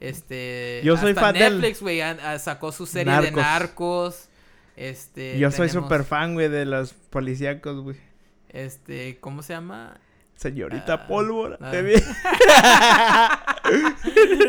Este... 0.00 0.80
Yo 0.84 0.96
soy 0.96 1.10
hasta 1.10 1.20
fan 1.20 1.34
Netflix, 1.34 1.80
güey, 1.80 2.00
sacó 2.38 2.72
su 2.72 2.86
serie 2.86 3.20
de 3.20 3.30
Narcos. 3.30 4.28
Este... 4.76 5.38
Yo 5.38 5.50
soy 5.50 5.68
súper 5.68 6.04
fan, 6.04 6.34
güey, 6.34 6.48
de 6.48 6.64
los 6.66 6.92
policíacos, 6.92 7.80
güey. 7.82 7.96
Este, 8.48 9.18
¿cómo 9.20 9.42
se 9.42 9.52
llama? 9.54 9.96
Señorita 10.34 10.94
Ah, 10.94 11.06
Pólvora. 11.06 11.56
ah. 11.60 11.70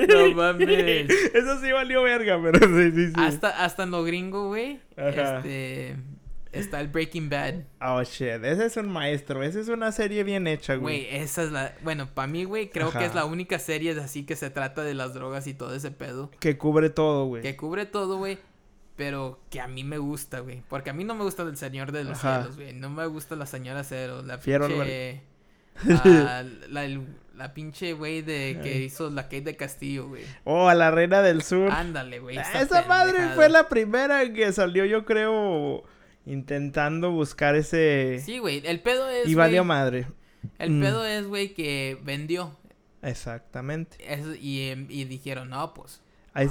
No 0.09 0.31
mames. 0.35 1.09
Eso 1.33 1.59
sí 1.61 1.71
valió 1.71 2.03
verga, 2.03 2.39
pero 2.41 2.59
sí, 2.59 2.91
sí, 2.91 3.07
sí. 3.07 3.13
Hasta, 3.15 3.63
hasta 3.63 3.83
en 3.83 3.91
lo 3.91 4.03
gringo, 4.03 4.47
güey. 4.47 4.79
Este... 4.97 5.95
Está 6.51 6.79
el 6.81 6.87
Breaking 6.89 7.29
Bad. 7.31 7.55
Oh, 7.81 8.03
shit. 8.03 8.43
Ese 8.43 8.67
es 8.67 8.77
un 8.77 8.87
maestro. 8.87 9.41
Esa 9.41 9.59
es 9.59 9.69
una 9.69 9.91
serie 9.91 10.23
bien 10.23 10.45
hecha, 10.45 10.75
güey. 10.75 11.05
Güey, 11.07 11.15
esa 11.23 11.41
es 11.41 11.51
la... 11.51 11.73
Bueno, 11.81 12.07
para 12.13 12.27
mí, 12.27 12.43
güey, 12.43 12.69
creo 12.69 12.89
Ajá. 12.89 12.99
que 12.99 13.05
es 13.05 13.15
la 13.15 13.25
única 13.25 13.57
serie 13.57 13.99
así 13.99 14.23
que 14.23 14.35
se 14.35 14.51
trata 14.51 14.83
de 14.83 14.93
las 14.93 15.15
drogas 15.15 15.47
y 15.47 15.55
todo 15.55 15.73
ese 15.73 15.89
pedo. 15.89 16.29
Que 16.39 16.55
cubre 16.59 16.91
todo, 16.91 17.25
güey. 17.25 17.41
Que 17.41 17.55
cubre 17.57 17.87
todo, 17.87 18.17
güey. 18.17 18.37
Pero 18.95 19.39
que 19.49 19.61
a 19.61 19.67
mí 19.67 19.83
me 19.83 19.97
gusta, 19.97 20.41
güey. 20.41 20.61
Porque 20.69 20.91
a 20.91 20.93
mí 20.93 21.03
no 21.03 21.15
me 21.15 21.23
gusta 21.23 21.41
el 21.41 21.57
Señor 21.57 21.91
de 21.91 22.03
los 22.03 22.19
Ajá. 22.19 22.41
Cielos, 22.41 22.55
güey. 22.57 22.73
No 22.73 22.91
me 22.91 23.07
gusta 23.07 23.35
la 23.35 23.47
Señora 23.47 23.83
Cero. 23.83 24.21
La 24.23 24.37
Fiero 24.37 24.67
pinche... 24.67 25.23
ah, 25.89 26.43
la, 26.69 26.85
el- 26.85 27.01
la 27.35 27.53
pinche 27.53 27.93
güey 27.93 28.21
de 28.21 28.59
que 28.61 28.69
Ay. 28.73 28.83
hizo 28.83 29.09
la 29.09 29.23
Kate 29.23 29.41
de 29.41 29.55
Castillo, 29.55 30.07
güey. 30.07 30.23
Oh, 30.43 30.67
a 30.69 30.75
la 30.75 30.91
reina 30.91 31.21
del 31.21 31.41
sur. 31.41 31.71
Ándale, 31.71 32.19
güey. 32.19 32.37
Ah, 32.37 32.61
esa 32.61 32.83
madre 32.83 33.29
fue 33.35 33.49
la 33.49 33.67
primera 33.69 34.31
que 34.33 34.51
salió, 34.53 34.85
yo 34.85 35.03
creo, 35.05 35.83
intentando 36.25 37.11
buscar 37.11 37.55
ese... 37.55 38.21
Sí, 38.23 38.37
güey. 38.39 38.61
El 38.65 38.79
pedo 38.81 39.09
es, 39.09 39.27
y 39.27 39.35
valió 39.35 39.63
madre. 39.63 40.07
El 40.59 40.71
Mm. 40.71 40.81
pedo 40.81 41.05
es, 41.05 41.25
güey, 41.27 41.53
que 41.53 41.97
vendió. 42.03 42.55
Exactamente. 43.01 43.97
Eso- 44.11 44.35
y, 44.35 44.69
em, 44.69 44.87
y 44.89 45.05
dijeron, 45.05 45.49
no, 45.49 45.73
pues, 45.73 46.01
Ahí, 46.33 46.47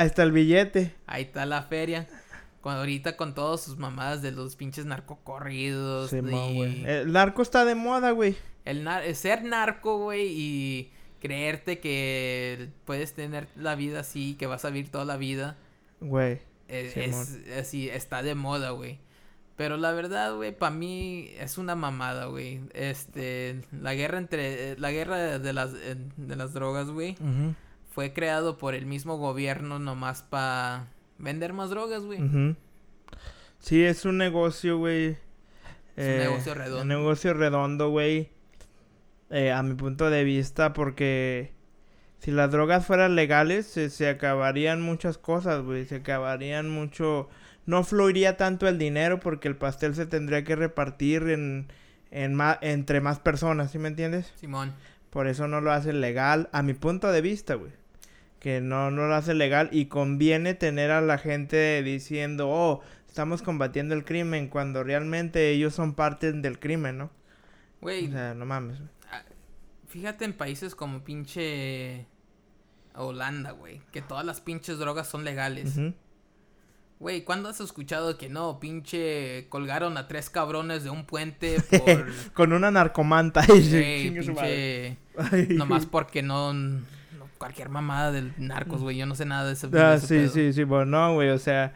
está 0.00 0.22
el 0.24 0.32
billete. 0.32 0.94
ahí 1.06 1.22
está 1.22 1.46
la 1.46 1.62
feria. 1.62 2.06
Cuando 2.60 2.80
ahorita 2.80 3.16
con 3.16 3.34
todas 3.34 3.60
sus 3.62 3.78
mamadas 3.78 4.20
de 4.20 4.32
los 4.32 4.56
pinches 4.56 4.84
narcocorridos. 4.86 6.10
Sí. 6.10 6.16
El 6.84 7.12
narco 7.12 7.42
está 7.42 7.64
de 7.64 7.76
moda, 7.76 8.10
güey. 8.10 8.36
El 8.68 8.84
nar- 8.84 9.04
el 9.04 9.14
ser 9.16 9.42
narco, 9.44 9.98
güey, 9.98 10.26
y 10.28 10.90
creerte 11.20 11.80
que 11.80 12.68
puedes 12.84 13.12
tener 13.14 13.48
la 13.56 13.74
vida 13.74 14.00
así, 14.00 14.34
que 14.38 14.46
vas 14.46 14.64
a 14.64 14.70
vivir 14.70 14.90
toda 14.90 15.04
la 15.04 15.16
vida. 15.16 15.56
Güey. 16.00 16.38
eh, 16.68 16.92
es 16.96 17.38
así, 17.58 17.88
está 17.88 18.22
de 18.22 18.34
moda, 18.34 18.70
güey. 18.70 18.98
Pero 19.56 19.76
la 19.76 19.90
verdad, 19.92 20.36
güey, 20.36 20.56
para 20.56 20.72
mí 20.74 21.30
es 21.40 21.58
una 21.58 21.74
mamada, 21.74 22.26
güey. 22.26 22.60
Este, 22.74 23.62
la 23.72 23.94
guerra 23.94 24.18
entre, 24.18 24.72
eh, 24.72 24.76
la 24.78 24.92
guerra 24.92 25.38
de 25.40 25.52
las, 25.52 25.72
eh, 25.74 25.96
de 26.16 26.36
las 26.36 26.52
drogas, 26.52 26.90
güey, 26.90 27.16
fue 27.90 28.12
creado 28.12 28.56
por 28.58 28.74
el 28.76 28.86
mismo 28.86 29.16
gobierno 29.16 29.78
nomás 29.80 30.22
para 30.22 30.86
vender 31.18 31.52
más 31.54 31.70
drogas, 31.70 32.04
güey. 32.04 32.20
Sí, 33.58 33.82
es 33.82 34.04
un 34.04 34.18
negocio, 34.18 34.78
güey. 34.78 35.16
Es 35.96 36.06
un 36.06 36.18
negocio 36.18 36.54
redondo. 36.54 36.82
Un 36.82 36.88
negocio 36.88 37.34
redondo, 37.34 37.90
güey. 37.90 38.28
Eh, 39.30 39.52
a 39.52 39.62
mi 39.62 39.74
punto 39.74 40.08
de 40.10 40.24
vista, 40.24 40.72
porque 40.72 41.52
si 42.18 42.30
las 42.30 42.50
drogas 42.50 42.86
fueran 42.86 43.14
legales, 43.14 43.66
se, 43.66 43.90
se 43.90 44.08
acabarían 44.08 44.80
muchas 44.82 45.18
cosas, 45.18 45.62
güey. 45.62 45.84
Se 45.86 45.96
acabarían 45.96 46.70
mucho... 46.70 47.28
No 47.66 47.84
fluiría 47.84 48.38
tanto 48.38 48.66
el 48.66 48.78
dinero 48.78 49.20
porque 49.20 49.46
el 49.48 49.56
pastel 49.56 49.94
se 49.94 50.06
tendría 50.06 50.42
que 50.44 50.56
repartir 50.56 51.28
en, 51.28 51.68
en 52.10 52.34
ma- 52.34 52.58
entre 52.62 53.02
más 53.02 53.18
personas, 53.20 53.70
¿sí 53.72 53.78
me 53.78 53.88
entiendes? 53.88 54.32
Simón. 54.36 54.72
Por 55.10 55.26
eso 55.28 55.48
no 55.48 55.60
lo 55.60 55.70
hace 55.72 55.92
legal, 55.92 56.48
a 56.52 56.62
mi 56.62 56.72
punto 56.72 57.12
de 57.12 57.20
vista, 57.20 57.54
güey. 57.54 57.72
Que 58.40 58.60
no, 58.62 58.90
no 58.90 59.06
lo 59.08 59.14
hace 59.14 59.34
legal 59.34 59.68
y 59.70 59.86
conviene 59.86 60.54
tener 60.54 60.90
a 60.90 61.02
la 61.02 61.18
gente 61.18 61.82
diciendo, 61.82 62.48
oh, 62.48 62.80
estamos 63.06 63.42
combatiendo 63.42 63.94
el 63.94 64.04
crimen, 64.06 64.48
cuando 64.48 64.82
realmente 64.82 65.50
ellos 65.50 65.74
son 65.74 65.92
parte 65.94 66.32
del 66.32 66.58
crimen, 66.58 66.96
¿no? 66.96 67.10
Güey, 67.82 68.08
O 68.08 68.12
sea, 68.12 68.34
no 68.34 68.46
mames. 68.46 68.78
Fíjate 69.88 70.24
en 70.24 70.32
países 70.32 70.74
como 70.74 71.02
pinche 71.04 72.06
Holanda, 72.94 73.52
güey, 73.52 73.80
que 73.92 74.02
todas 74.02 74.24
las 74.24 74.40
pinches 74.40 74.78
drogas 74.78 75.06
son 75.08 75.24
legales. 75.24 75.76
Ujú. 75.76 75.94
Güey, 77.00 77.22
¿cuándo 77.22 77.48
has 77.48 77.60
escuchado 77.60 78.18
que 78.18 78.28
no, 78.28 78.58
pinche 78.58 79.46
colgaron 79.50 79.96
a 79.96 80.08
tres 80.08 80.30
cabrones 80.30 80.82
de 80.82 80.90
un 80.90 81.04
puente 81.06 81.58
por 81.78 82.08
Con 82.34 82.52
una 82.52 82.70
narcomanta. 82.72 83.44
Güey, 83.46 84.10
pinche 84.10 84.96
nomás 85.50 85.86
porque 85.86 86.22
no, 86.22 86.52
no- 86.52 86.82
cualquier 87.38 87.68
mamada 87.68 88.10
del 88.10 88.32
narcos, 88.36 88.80
güey, 88.82 88.96
yo 88.96 89.06
no 89.06 89.14
sé 89.14 89.24
nada 89.26 89.46
de 89.46 89.52
ese, 89.52 89.68
de 89.68 89.80
Ah, 89.80 89.94
ese 89.94 90.06
sí, 90.08 90.14
pedo. 90.16 90.28
sí, 90.30 90.52
sí, 90.52 90.64
bueno, 90.64 90.86
no, 90.86 91.14
güey, 91.14 91.28
o 91.30 91.38
sea, 91.38 91.72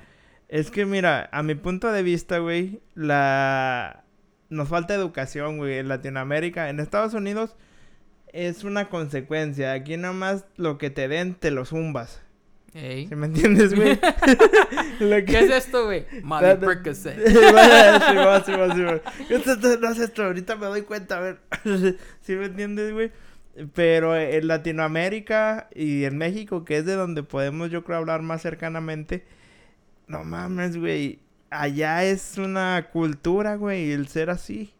es 0.49 0.73
que 0.73 0.85
mira, 0.87 1.29
a 1.33 1.45
mi 1.45 1.55
punto 1.55 1.93
de 1.93 2.03
vista, 2.03 2.39
güey, 2.39 2.81
la... 2.95 4.03
Nos 4.51 4.69
falta 4.69 4.93
educación, 4.93 5.57
güey, 5.57 5.79
en 5.79 5.89
Latinoamérica, 5.89 6.69
en 6.69 6.79
Estados 6.81 7.15
Unidos 7.15 7.55
es 8.33 8.65
una 8.65 8.89
consecuencia, 8.89 9.73
aquí 9.73 9.97
nada 9.97 10.15
más 10.15 10.45
lo 10.57 10.79
que 10.79 10.91
te 10.91 11.09
den 11.09 11.35
te 11.35 11.51
lo 11.51 11.65
zumbas, 11.65 12.23
Ey. 12.75 13.07
¿sí 13.07 13.15
me 13.17 13.27
entiendes, 13.27 13.75
güey? 13.75 13.99
Que- 14.99 15.25
¿Qué 15.25 15.41
es 15.41 15.51
esto, 15.51 15.85
güey? 15.87 16.07
Da- 16.23 16.59
Percocet. 16.59 17.17
No 19.81 19.91
es 19.91 19.99
esto, 19.99 20.25
ahorita 20.25 20.57
me 20.57 20.67
doy 20.67 20.83
cuenta, 20.83 21.19
a 21.19 21.21
ver. 21.21 21.39
¿Sí 22.21 22.35
me 22.35 22.47
entiendes, 22.47 22.93
güey? 22.93 23.11
Pero 23.75 24.17
en 24.17 24.47
Latinoamérica 24.49 25.69
y 25.75 26.05
en 26.05 26.17
México, 26.17 26.65
que 26.65 26.79
es 26.79 26.87
de 26.87 26.95
donde 26.95 27.23
podemos, 27.23 27.71
yo 27.71 27.85
creo, 27.85 27.99
hablar 27.99 28.23
más 28.23 28.41
cercanamente, 28.43 29.25
no 30.07 30.25
mames, 30.25 30.77
güey. 30.79 31.19
Allá 31.51 32.05
es 32.05 32.39
una 32.39 32.89
cultura, 32.93 33.57
güey, 33.57 33.93
el 33.93 34.09
ser 34.09 34.31
así. 34.31 34.73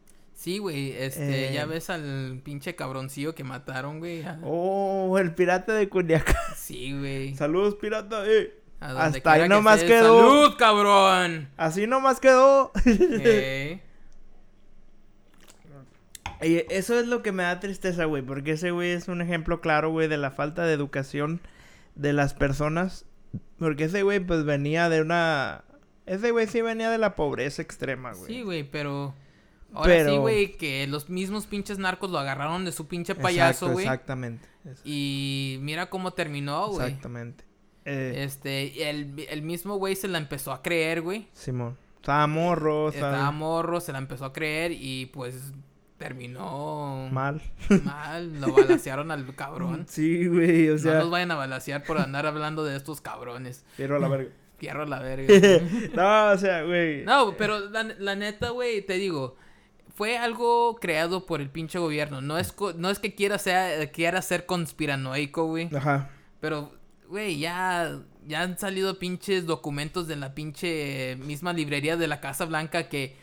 Sí, 0.43 0.59
güey, 0.59 0.91
este, 0.91 1.51
Eh. 1.51 1.55
ya 1.55 1.67
ves 1.67 1.89
al 1.89 2.41
pinche 2.43 2.75
cabroncillo 2.75 3.33
que 3.33 3.45
mataron, 3.45 4.01
güey. 4.01 4.23
a- 4.25 4.41
Oh, 4.43 5.17
el 5.19 5.35
pirata 5.37 5.73
de 5.73 5.89
Culiacán. 5.89 6.35
Sí, 6.57 6.99
güey. 6.99 7.37
Saludos, 7.37 7.77
pirata. 7.77 8.25
eh. 8.27 8.53
Hasta 8.81 9.33
ahí 9.35 9.43
que 9.43 9.49
nomás 9.49 9.77
estés, 9.83 10.01
quedó. 10.01 10.19
¡Salud, 10.19 10.57
cabrón! 10.59 11.49
Así 11.57 11.87
nomás 11.87 12.19
quedó. 12.19 12.73
Ey. 12.85 13.81
Y 16.43 16.65
eso 16.73 16.99
es 16.99 17.07
lo 17.07 17.23
que 17.23 17.31
me 17.31 17.45
da 17.45 17.61
tristeza, 17.61 18.05
güey, 18.07 18.23
porque 18.23 18.53
ese 18.53 18.73
güey 18.73 18.91
es 18.91 19.07
un 19.07 19.23
ejemplo 19.23 19.61
claro, 19.61 19.91
güey, 19.91 20.09
de 20.09 20.17
la 20.17 20.33
falta 20.33 20.67
de 20.67 20.73
educación 20.73 21.41
de 21.95 22.13
las 22.13 22.35
personas. 22.35 23.05
Porque 23.61 23.85
ese 23.85 24.03
güey, 24.03 24.19
pues, 24.19 24.45
venía 24.45 24.89
de 24.89 25.03
una... 25.03 25.63
Ese 26.07 26.33
güey 26.33 26.49
sí 26.49 26.61
venía 26.63 26.91
de 26.91 26.99
la 26.99 27.15
pobreza 27.15 27.63
extrema, 27.63 28.13
güey. 28.13 28.27
Sí, 28.27 28.43
güey, 28.43 28.65
pero... 28.65 29.15
Ahora 29.75 29.93
sí, 29.95 29.99
Pero- 30.05 30.21
güey, 30.21 30.53
que 30.57 30.87
los 30.87 31.09
mismos 31.09 31.47
pinches 31.47 31.79
narcos 31.79 32.11
lo 32.11 32.19
agarraron 32.19 32.65
de 32.65 32.73
su 32.73 32.87
pinche 32.89 33.15
payaso, 33.15 33.71
güey. 33.71 33.85
Exactamente. 33.87 34.49
Y 34.85 35.59
mira 35.61 35.89
cómo 35.91 36.13
terminó, 36.13 36.69
güey. 36.69 36.87
Exactamente. 36.89 37.45
Eh, 37.85 38.23
Este, 38.25 38.67
y 38.75 38.83
el, 38.83 39.27
el 39.29 39.43
mismo 39.43 39.77
güey 39.77 39.97
se 39.97 40.07
la 40.09 40.19
empezó 40.19 40.53
a 40.53 40.63
creer, 40.63 41.01
güey. 41.03 41.27
Simón. 41.33 41.77
Estaba 41.97 42.27
morro, 42.27 42.89
Estaba 42.91 43.13
estaba 43.13 43.31
morro, 43.31 43.81
se 43.81 43.93
la 43.93 43.99
empezó 43.99 44.25
a 44.25 44.33
creer 44.33 44.73
y 44.73 45.07
pues 45.07 45.53
terminó 45.99 47.09
mal. 47.13 47.41
mal. 47.85 48.41
Lo 48.41 48.53
balacearon 48.53 49.11
al 49.11 49.35
cabrón. 49.35 49.87
Sí, 49.89 50.27
güey, 50.27 50.69
o 50.69 50.73
no 50.73 50.79
sea... 50.79 50.95
nos 50.99 51.11
vayan 51.11 51.31
a 51.31 51.37
balacear 51.37 51.85
por 51.85 51.99
andar 51.99 52.27
hablando 52.27 52.65
de 52.65 52.77
estos 52.77 53.01
cabrones. 53.01 53.65
Quiero 53.77 53.97
a 53.97 53.99
la 53.99 54.09
verga. 54.09 54.31
Fierro 54.59 54.83
a 54.85 54.87
la 54.87 55.01
verga. 55.01 55.27
no, 55.95 56.31
o 56.33 56.39
sea, 56.39 56.63
güey. 56.63 57.05
no, 57.05 57.35
pero 57.37 57.59
la, 57.71 57.83
la 57.83 58.15
neta, 58.15 58.51
güey, 58.51 58.83
te 58.87 58.95
digo, 58.95 59.37
fue 59.95 60.17
algo 60.19 60.77
creado 60.81 61.27
por 61.27 61.41
el 61.41 61.51
pinche 61.51 61.79
gobierno. 61.79 62.21
No 62.21 62.39
es, 62.39 62.53
co- 62.53 62.73
no 62.73 62.91
es 62.91 62.99
que 62.99 63.15
quiera, 63.15 63.39
sea, 63.39 63.91
quiera 63.91 64.23
ser 64.23 64.47
conspiranoico, 64.47 65.47
güey. 65.47 65.69
Ajá. 65.75 66.11
Pero, 66.41 66.73
güey, 67.09 67.39
ya, 67.39 67.99
ya 68.27 68.43
han 68.43 68.59
salido 68.59 68.99
pinches 68.99 69.47
documentos 69.47 70.09
de 70.09 70.17
la 70.17 70.35
pinche 70.35 71.17
misma 71.21 71.53
librería 71.53 71.97
de 71.97 72.07
la 72.09 72.21
Casa 72.21 72.45
Blanca 72.47 72.89
que 72.89 73.17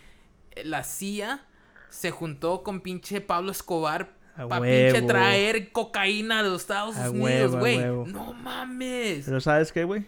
la 0.64 0.84
CIA 0.84 1.46
se 1.90 2.12
juntó 2.12 2.64
con 2.64 2.82
pinche 2.82 3.20
Pablo 3.22 3.52
Escobar 3.52 4.12
para 4.48 4.62
pinche 4.92 5.02
traer 5.08 5.72
cocaína 5.72 6.44
de 6.44 6.50
los 6.50 6.62
Estados 6.62 6.96
A 6.98 7.10
Unidos, 7.10 7.56
güey. 7.60 7.78
No 8.06 8.34
mames. 8.34 9.26
Pero 9.26 9.42
¿sabes 9.42 9.72
qué, 9.72 9.84
güey? 9.84 10.06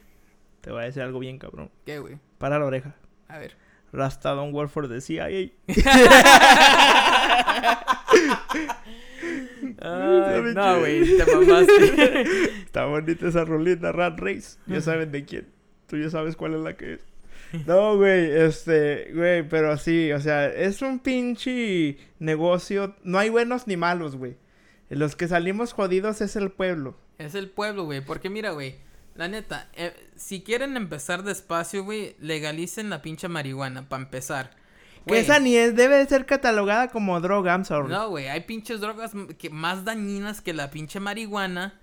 Te 0.62 0.72
voy 0.72 0.84
a 0.84 0.86
decir 0.86 1.02
algo 1.02 1.20
bien 1.20 1.40
cabrón. 1.40 1.72
¿Qué, 1.86 1.98
güey? 2.00 2.20
Para 2.38 2.60
la 2.60 2.66
oreja. 2.66 2.96
A 3.28 3.40
ver. 3.40 3.58
Rasta 3.92 4.34
don't 4.34 4.54
work 4.54 4.70
for 4.70 4.88
the 4.88 5.02
CIA. 5.02 5.52
Ay, 9.84 10.54
no, 10.54 10.80
güey, 10.80 11.18
te 11.18 11.26
mamaste. 11.26 12.22
Está 12.66 12.86
bonita 12.86 13.28
esa 13.28 13.46
rolita, 13.46 13.92
Rat 13.92 14.20
Race. 14.20 14.58
Ya 14.68 14.82
saben 14.82 15.12
de 15.12 15.26
quién. 15.26 15.48
Tú 15.88 15.98
ya 15.98 16.10
sabes 16.10 16.36
cuál 16.36 16.54
es 16.54 16.62
la 16.62 16.78
que 16.78 16.94
es. 16.94 17.02
No, 17.68 17.98
güey, 17.98 18.32
este, 18.32 19.12
güey, 19.14 19.48
pero 19.48 19.78
sí, 19.78 20.12
o 20.14 20.22
sea, 20.22 20.48
es 20.48 20.82
un 20.82 21.00
pinche 21.00 21.98
negocio. 22.20 22.96
No 23.04 23.20
hay 23.20 23.30
buenos 23.30 23.68
ni 23.68 23.76
malos, 23.76 24.16
güey. 24.16 24.38
Los 24.90 25.16
que 25.16 25.28
salimos 25.28 25.74
jodidos 25.74 26.22
es 26.22 26.36
el 26.36 26.52
pueblo. 26.52 26.96
Es 27.18 27.36
el 27.36 27.50
pueblo, 27.50 27.84
güey. 27.86 28.02
Porque 28.02 28.30
mira, 28.30 28.52
güey. 28.52 28.76
La 29.16 29.28
neta, 29.28 29.70
eh, 29.76 29.94
si 30.16 30.42
quieren 30.42 30.78
empezar 30.78 31.24
despacio, 31.24 31.84
güey, 31.84 32.16
legalicen 32.20 32.90
la 32.90 33.02
pinche 33.02 33.28
marihuana, 33.28 33.88
para 33.88 34.04
empezar. 34.04 34.52
Que 35.06 35.20
esa 35.20 35.40
ni 35.40 35.56
es, 35.56 35.76
debe 35.76 35.98
de 35.98 36.06
ser 36.06 36.26
catalogada 36.26 36.90
como 36.90 37.20
droga, 37.20 37.52
I'm 37.52 37.66
sorry. 37.66 37.90
No, 37.90 38.10
güey, 38.10 38.28
hay 38.28 38.42
pinches 38.42 38.80
drogas 38.80 39.12
que 39.38 39.50
más 39.50 39.84
dañinas 39.84 40.42
que 40.42 40.54
la 40.54 40.70
pinche 40.70 41.00
marihuana. 41.00 41.80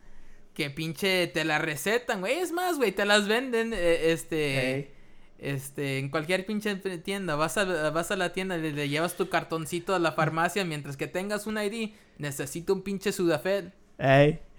Que 0.55 0.71
pinche 0.71 1.27
te 1.29 1.45
la 1.45 1.59
recetan, 1.59 2.21
güey. 2.21 2.39
Es 2.39 2.51
más, 2.53 2.77
güey, 2.77 2.93
te 2.93 3.05
las 3.05 3.29
venden, 3.29 3.73
eh, 3.73 4.13
este... 4.13 4.95
Este, 5.39 5.99
en 5.99 6.09
cualquier 6.09 6.45
pinche 6.45 6.75
tienda, 6.75 7.37
vas 7.37 7.57
a, 7.59 7.91
vas 7.91 8.11
a 8.11 8.17
la 8.17 8.33
tienda, 8.33 8.57
le, 8.57 8.73
le 8.73 8.89
llevas 8.89 9.15
tu 9.15 9.29
cartoncito 9.29 9.95
a 9.95 10.01
la 10.01 10.11
farmacia, 10.11 10.65
mientras 10.65 10.97
que 10.97 11.07
tengas 11.07 11.47
un 11.47 11.59
ID, 11.59 11.93
necesito 12.19 12.75
un 12.75 12.83
pinche 12.83 13.13
Sudafed. 13.13 13.67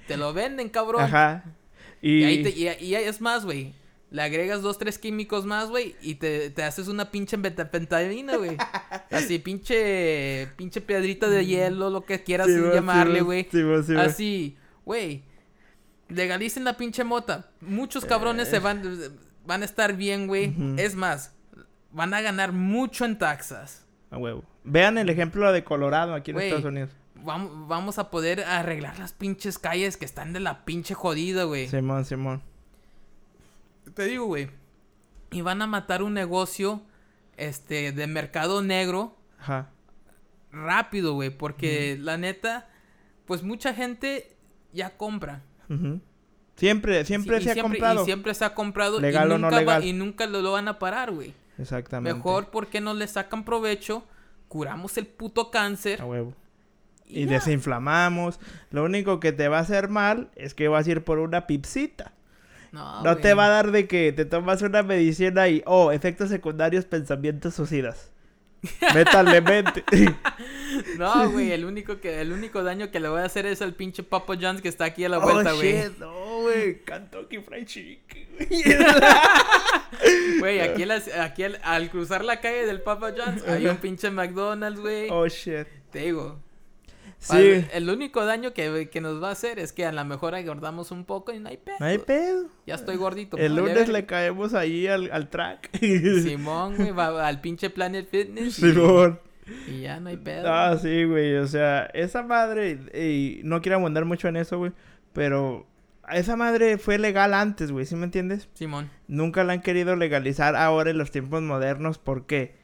Te 0.08 0.16
lo 0.16 0.32
venden, 0.32 0.70
cabrón. 0.70 1.04
Ajá. 1.04 1.44
Y, 2.02 2.20
Y, 2.20 2.24
ahí 2.24 2.44
te- 2.44 2.50
y- 2.52 2.86
y 2.86 2.96
ahí 2.96 3.04
es 3.06 3.22
más, 3.22 3.46
güey. 3.46 3.74
Le 4.12 4.24
agregas 4.24 4.62
dos, 4.64 4.80
tres 4.80 4.98
químicos 4.98 5.46
más, 5.46 5.70
güey, 5.70 5.96
y 6.02 6.16
te, 6.16 6.50
te 6.50 6.64
haces 6.64 6.88
una 6.88 7.12
pinche 7.12 7.38
betapentalina, 7.38 8.38
güey. 8.38 8.58
Así, 9.12 9.38
pinche, 9.38 10.48
pinche 10.56 10.82
piedrita 10.82 11.30
de 11.30 11.46
hielo, 11.46 11.90
lo 11.92 12.06
que 12.06 12.24
quieras 12.24 12.48
Sí, 12.48 12.56
llamarle, 12.74 13.22
güey. 13.22 13.48
sí, 13.52 13.62
sí. 13.86 13.96
Así, 13.96 14.58
güey. 14.84 15.24
Legalicen 16.08 16.64
la 16.64 16.76
pinche 16.76 17.04
mota. 17.04 17.52
Muchos 17.62 18.04
cabrones 18.04 18.48
se 18.48 18.58
van, 18.58 18.82
van 19.46 19.62
a 19.62 19.66
estar 19.66 19.96
bien, 19.96 20.26
güey. 20.26 20.46
Eh. 20.46 20.76
Es 20.78 20.96
más, 20.96 21.34
van 21.92 22.14
a 22.16 22.22
ganar 22.22 22.52
mucho 22.52 23.06
en 23.06 23.18
taxas. 23.20 23.86
A 24.10 24.18
huevo. 24.18 24.44
Vean 24.64 24.98
el 24.98 25.08
ejemplo 25.10 25.52
de 25.52 25.64
Colorado 25.64 26.16
aquí 26.16 26.32
en. 26.32 26.40
Estados 26.40 26.66
Unidos. 26.66 26.90
Vam- 27.24 27.68
vamos 27.68 28.00
a 28.00 28.10
poder 28.10 28.42
arreglar 28.44 28.98
las 29.00 29.14
pinches 29.14 29.58
calles 29.60 29.98
que 29.98 30.06
están 30.06 30.34
de 30.34 30.40
la 30.40 30.66
pinche 30.66 30.94
jodida, 30.94 31.44
güey. 31.44 31.68
Simón, 31.68 32.06
Simón. 32.06 32.42
Te 33.94 34.06
digo, 34.06 34.26
güey. 34.26 34.50
Y 35.32 35.42
van 35.42 35.62
a 35.62 35.68
matar 35.68 36.02
un 36.04 36.14
negocio, 36.14 36.82
este, 37.38 37.92
de 37.92 38.08
mercado 38.08 38.62
negro 38.62 39.16
Ajá. 39.40 39.70
rápido, 40.52 41.14
güey. 41.14 41.30
Porque 41.30 41.98
la 42.00 42.18
neta, 42.18 42.68
pues 43.26 43.44
mucha 43.44 43.74
gente 43.74 44.36
ya 44.74 44.98
compra. 44.98 45.42
Siempre, 46.56 47.06
siempre 47.06 47.38
Sí, 47.38 47.46
se 47.46 47.52
ha 47.52 47.54
siempre- 47.54 47.78
comprado. 47.80 48.02
Y 48.02 48.06
siempre 48.06 48.34
se 48.34 48.46
ha 48.46 48.54
comprado. 48.54 49.00
Legal 49.00 49.30
y 49.30 49.32
o 49.34 49.38
no 49.38 49.48
nunca 49.50 49.56
va- 49.56 49.60
legal. 49.80 49.84
y 49.86 49.94
nunca 49.94 50.26
lo, 50.28 50.42
lo 50.42 50.52
van 50.54 50.68
a 50.68 50.78
parar, 50.80 51.12
güey. 51.12 51.34
Exactamente. 51.58 52.16
Mejor 52.16 52.50
porque 52.52 52.82
no 52.82 52.94
le 52.94 53.08
sacan 53.08 53.44
provecho, 53.46 54.04
curamos 54.48 54.98
el 54.98 55.06
puto 55.08 55.52
cáncer. 55.52 56.02
A 56.02 56.06
huevo. 56.06 56.34
Y 57.10 57.26
desinflamamos. 57.26 58.40
Lo 58.72 58.84
único 58.84 59.20
que 59.20 59.32
te 59.32 59.48
va 59.48 59.58
a 59.58 59.62
hacer 59.62 59.90
mal 59.90 60.30
es 60.36 60.54
que 60.54 60.68
vas 60.68 60.88
a 60.88 60.92
ir 60.92 61.04
por 61.04 61.20
una 61.20 61.48
pipsita. 61.48 62.14
No, 62.72 63.04
No 63.04 63.18
te 63.18 63.34
va 63.34 63.48
a 63.48 63.50
dar 63.50 63.72
de 63.72 63.88
que 63.88 64.14
te 64.14 64.26
tomas 64.26 64.62
una 64.62 64.84
medicina 64.84 65.48
y, 65.48 65.64
oh, 65.66 65.92
efectos 65.92 66.30
secundarios, 66.30 66.86
pensamientos 66.86 67.56
suicidas. 67.56 68.12
Métale 68.94 69.42
mente. 69.42 69.84
No, 70.98 71.30
güey, 71.32 71.52
el 71.52 71.64
único 71.66 72.00
que 72.02 72.20
el 72.20 72.34
único 72.34 72.62
daño 72.62 72.92
que 72.92 73.00
le 73.00 73.08
voy 73.08 73.22
a 73.22 73.26
hacer 73.26 73.46
es 73.46 73.62
al 73.62 73.74
pinche 73.74 74.04
Papa 74.04 74.34
John's 74.40 74.62
que 74.62 74.68
está 74.68 74.86
aquí 74.86 75.06
a 75.06 75.10
la 75.10 75.20
oh, 75.20 75.22
vuelta, 75.22 75.54
güey. 75.54 75.84
shit, 75.84 75.98
no, 75.98 76.42
güey. 76.42 76.84
Kentucky 76.84 77.40
Fried 77.40 77.66
Chicken. 77.66 78.28
Güey, 80.40 80.60
aquí, 80.70 80.86
las- 80.86 81.08
aquí 81.08 81.44
al, 81.44 81.60
al 81.64 81.90
cruzar 81.90 82.24
la 82.24 82.40
calle 82.42 82.66
del 82.66 82.82
Papa 82.82 83.14
John's 83.18 83.44
hay 83.48 83.66
un 83.66 83.78
pinche 83.78 84.12
McDonald's, 84.12 84.80
güey. 84.80 85.08
oh, 85.10 85.28
shit. 85.28 85.68
Te 85.92 86.00
digo. 86.00 86.38
Sí. 87.20 87.66
El 87.74 87.90
único 87.90 88.26
daño 88.26 88.54
que, 88.54 88.90
que 88.90 89.02
nos 89.02 89.22
va 89.22 89.30
a 89.30 89.32
hacer 89.34 89.60
es 89.60 89.74
que 89.74 89.86
a 89.86 89.92
lo 89.92 90.04
mejor 90.06 90.36
engordamos 90.36 90.92
un 90.92 91.04
poco 91.04 91.34
y 91.34 91.40
no 91.40 91.50
hay 91.50 91.58
pedo. 91.58 91.76
No 91.80 91.86
hay 91.86 91.98
pedo. 91.98 92.48
Ya 92.66 92.76
estoy 92.76 92.96
gordito. 92.96 93.38
El 93.38 93.56
lunes 93.56 93.90
le 93.90 94.06
caemos 94.06 94.54
ahí 94.54 94.88
al, 94.88 95.12
al 95.12 95.30
track. 95.30 95.70
Simón, 95.80 96.78
güey, 96.78 96.92
va 96.92 97.28
al 97.28 97.42
pinche 97.42 97.70
Planet 97.70 98.10
Fitness. 98.10 98.56
Simón. 98.56 99.20
Y, 99.68 99.82
ya 99.82 100.00
no 100.00 100.10
hay 100.10 100.18
pedo. 100.18 100.52
Ah, 100.52 100.78
sí, 100.82 101.04
güey. 101.04 101.36
O 101.36 101.48
sea, 101.48 101.86
esa 101.94 102.24
madre. 102.24 102.80
Y 102.94 103.42
no 103.44 103.62
quiero 103.62 103.78
abundar 103.78 104.06
mucho 104.06 104.28
en 104.30 104.38
eso, 104.38 104.58
güey. 104.58 104.72
Pero 105.12 105.68
esa 106.10 106.38
madre 106.38 106.78
fue 106.78 106.98
legal 107.00 107.34
antes, 107.34 107.72
güey. 107.72 107.86
¿Sí 107.86 107.96
me 107.96 108.06
entiendes? 108.06 108.48
Simón. 108.54 108.90
Nunca 109.08 109.44
la 109.44 109.54
han 109.54 109.62
querido 109.62 109.96
legalizar 109.98 110.56
ahora 110.56 110.92
en 110.92 110.98
los 110.98 111.12
tiempos 111.12 111.42
modernos. 111.42 111.98
¿Por 111.98 112.26
qué? 112.26 112.59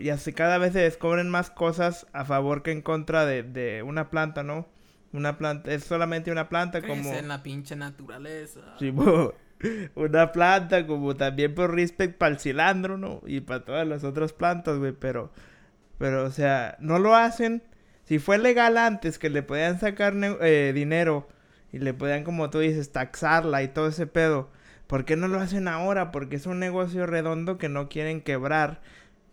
Ya 0.00 0.18
se, 0.18 0.32
cada 0.32 0.58
vez 0.58 0.72
se 0.72 0.80
descubren 0.80 1.30
más 1.30 1.50
cosas 1.50 2.06
a 2.12 2.24
favor 2.24 2.62
que 2.62 2.72
en 2.72 2.82
contra 2.82 3.24
de, 3.26 3.42
de 3.42 3.82
una 3.82 4.10
planta, 4.10 4.42
¿no? 4.42 4.66
Una 5.12 5.38
planta, 5.38 5.72
es 5.72 5.84
solamente 5.84 6.30
una 6.30 6.48
planta 6.48 6.82
como... 6.82 7.02
Crece 7.02 7.18
en 7.18 7.28
la 7.28 7.42
pinche 7.42 7.76
naturaleza. 7.76 8.60
Sí, 8.78 8.92
una 9.94 10.32
planta 10.32 10.86
como 10.86 11.16
también 11.16 11.54
por 11.54 11.74
respect 11.74 12.18
para 12.18 12.32
el 12.32 12.40
cilantro, 12.40 12.98
¿no? 12.98 13.22
Y 13.26 13.40
para 13.40 13.64
todas 13.64 13.86
las 13.86 14.04
otras 14.04 14.32
plantas, 14.32 14.78
güey, 14.78 14.92
pero... 14.92 15.30
Pero, 15.98 16.24
o 16.24 16.30
sea, 16.30 16.76
no 16.80 16.98
lo 16.98 17.14
hacen. 17.14 17.62
Si 18.04 18.18
fue 18.18 18.38
legal 18.38 18.78
antes 18.78 19.18
que 19.18 19.30
le 19.30 19.42
podían 19.42 19.80
sacar 19.80 20.14
eh, 20.40 20.72
dinero 20.74 21.28
y 21.72 21.78
le 21.78 21.92
podían, 21.92 22.24
como 22.24 22.50
tú 22.50 22.60
dices, 22.60 22.92
taxarla 22.92 23.62
y 23.62 23.68
todo 23.68 23.88
ese 23.88 24.06
pedo, 24.06 24.48
¿por 24.86 25.04
qué 25.04 25.16
no 25.16 25.28
lo 25.28 25.40
hacen 25.40 25.68
ahora? 25.68 26.10
Porque 26.10 26.36
es 26.36 26.46
un 26.46 26.58
negocio 26.58 27.04
redondo 27.06 27.58
que 27.58 27.68
no 27.68 27.88
quieren 27.88 28.20
quebrar, 28.22 28.80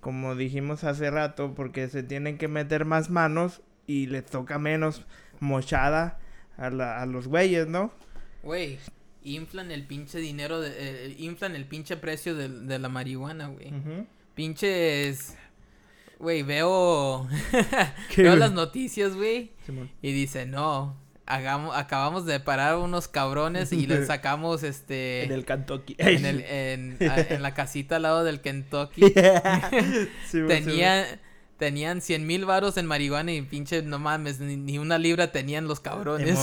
como 0.06 0.36
dijimos 0.36 0.84
hace 0.84 1.10
rato, 1.10 1.56
porque 1.56 1.88
se 1.90 2.04
tienen 2.04 2.38
que 2.38 2.48
meter 2.48 2.86
más 2.86 3.10
manos 3.10 3.64
y 3.88 4.06
les 4.06 4.24
toca 4.24 4.60
menos 4.60 5.04
mochada 5.40 6.20
a, 6.58 6.70
la- 6.70 7.02
a 7.02 7.08
los 7.08 7.28
güeyes, 7.28 7.66
¿no? 7.68 7.92
Güey, 8.44 8.78
inflan 9.24 9.72
el 9.72 9.88
pinche 9.88 10.20
dinero, 10.20 10.62
de, 10.62 10.74
eh, 10.78 11.16
inflan 11.18 11.56
el 11.56 11.66
pinche 11.66 11.98
precio 11.98 12.36
de, 12.36 12.50
de 12.50 12.78
la 12.78 12.88
marihuana, 12.88 13.48
güey. 13.48 13.74
Pinches... 14.36 15.36
Güey, 16.20 16.44
veo... 16.44 17.28
¿Qué, 18.14 18.22
veo 18.22 18.36
las 18.36 18.54
noticias, 18.54 19.16
güey. 19.16 19.54
Y 20.04 20.12
dice, 20.12 20.46
no, 20.46 20.96
hagamos, 21.28 21.76
acabos 21.76 22.26
de 22.26 22.40
parar 22.40 22.78
unos 22.78 23.08
cabrones 23.08 23.72
y 23.74 23.88
les 23.88 24.08
sacamos 24.08 24.64
este... 24.64 25.24
En 25.24 25.32
el 25.32 25.46
Kentucky. 25.46 25.96
en, 25.98 26.26
el- 26.26 26.42
en- 26.42 26.98
a- 27.10 27.20
en 27.20 27.42
la 27.42 27.54
casita 27.54 27.96
al 27.98 28.04
lado 28.04 28.24
del 28.24 28.42
Kentucky. 28.42 29.02
Simón, 30.30 30.48
Tenía, 30.48 31.20
tenían 31.58 32.02
100 32.02 32.26
mil 32.28 32.46
varos 32.46 32.78
en 32.78 32.86
marihuana 32.86 33.32
y 33.32 33.42
pinche, 33.42 33.82
no 33.82 34.00
mames, 34.00 34.40
ni, 34.40 34.56
ni 34.58 34.78
una 34.78 34.98
libra 34.98 35.32
tenían 35.32 35.68
los 35.68 35.80
cabrones. 35.80 36.40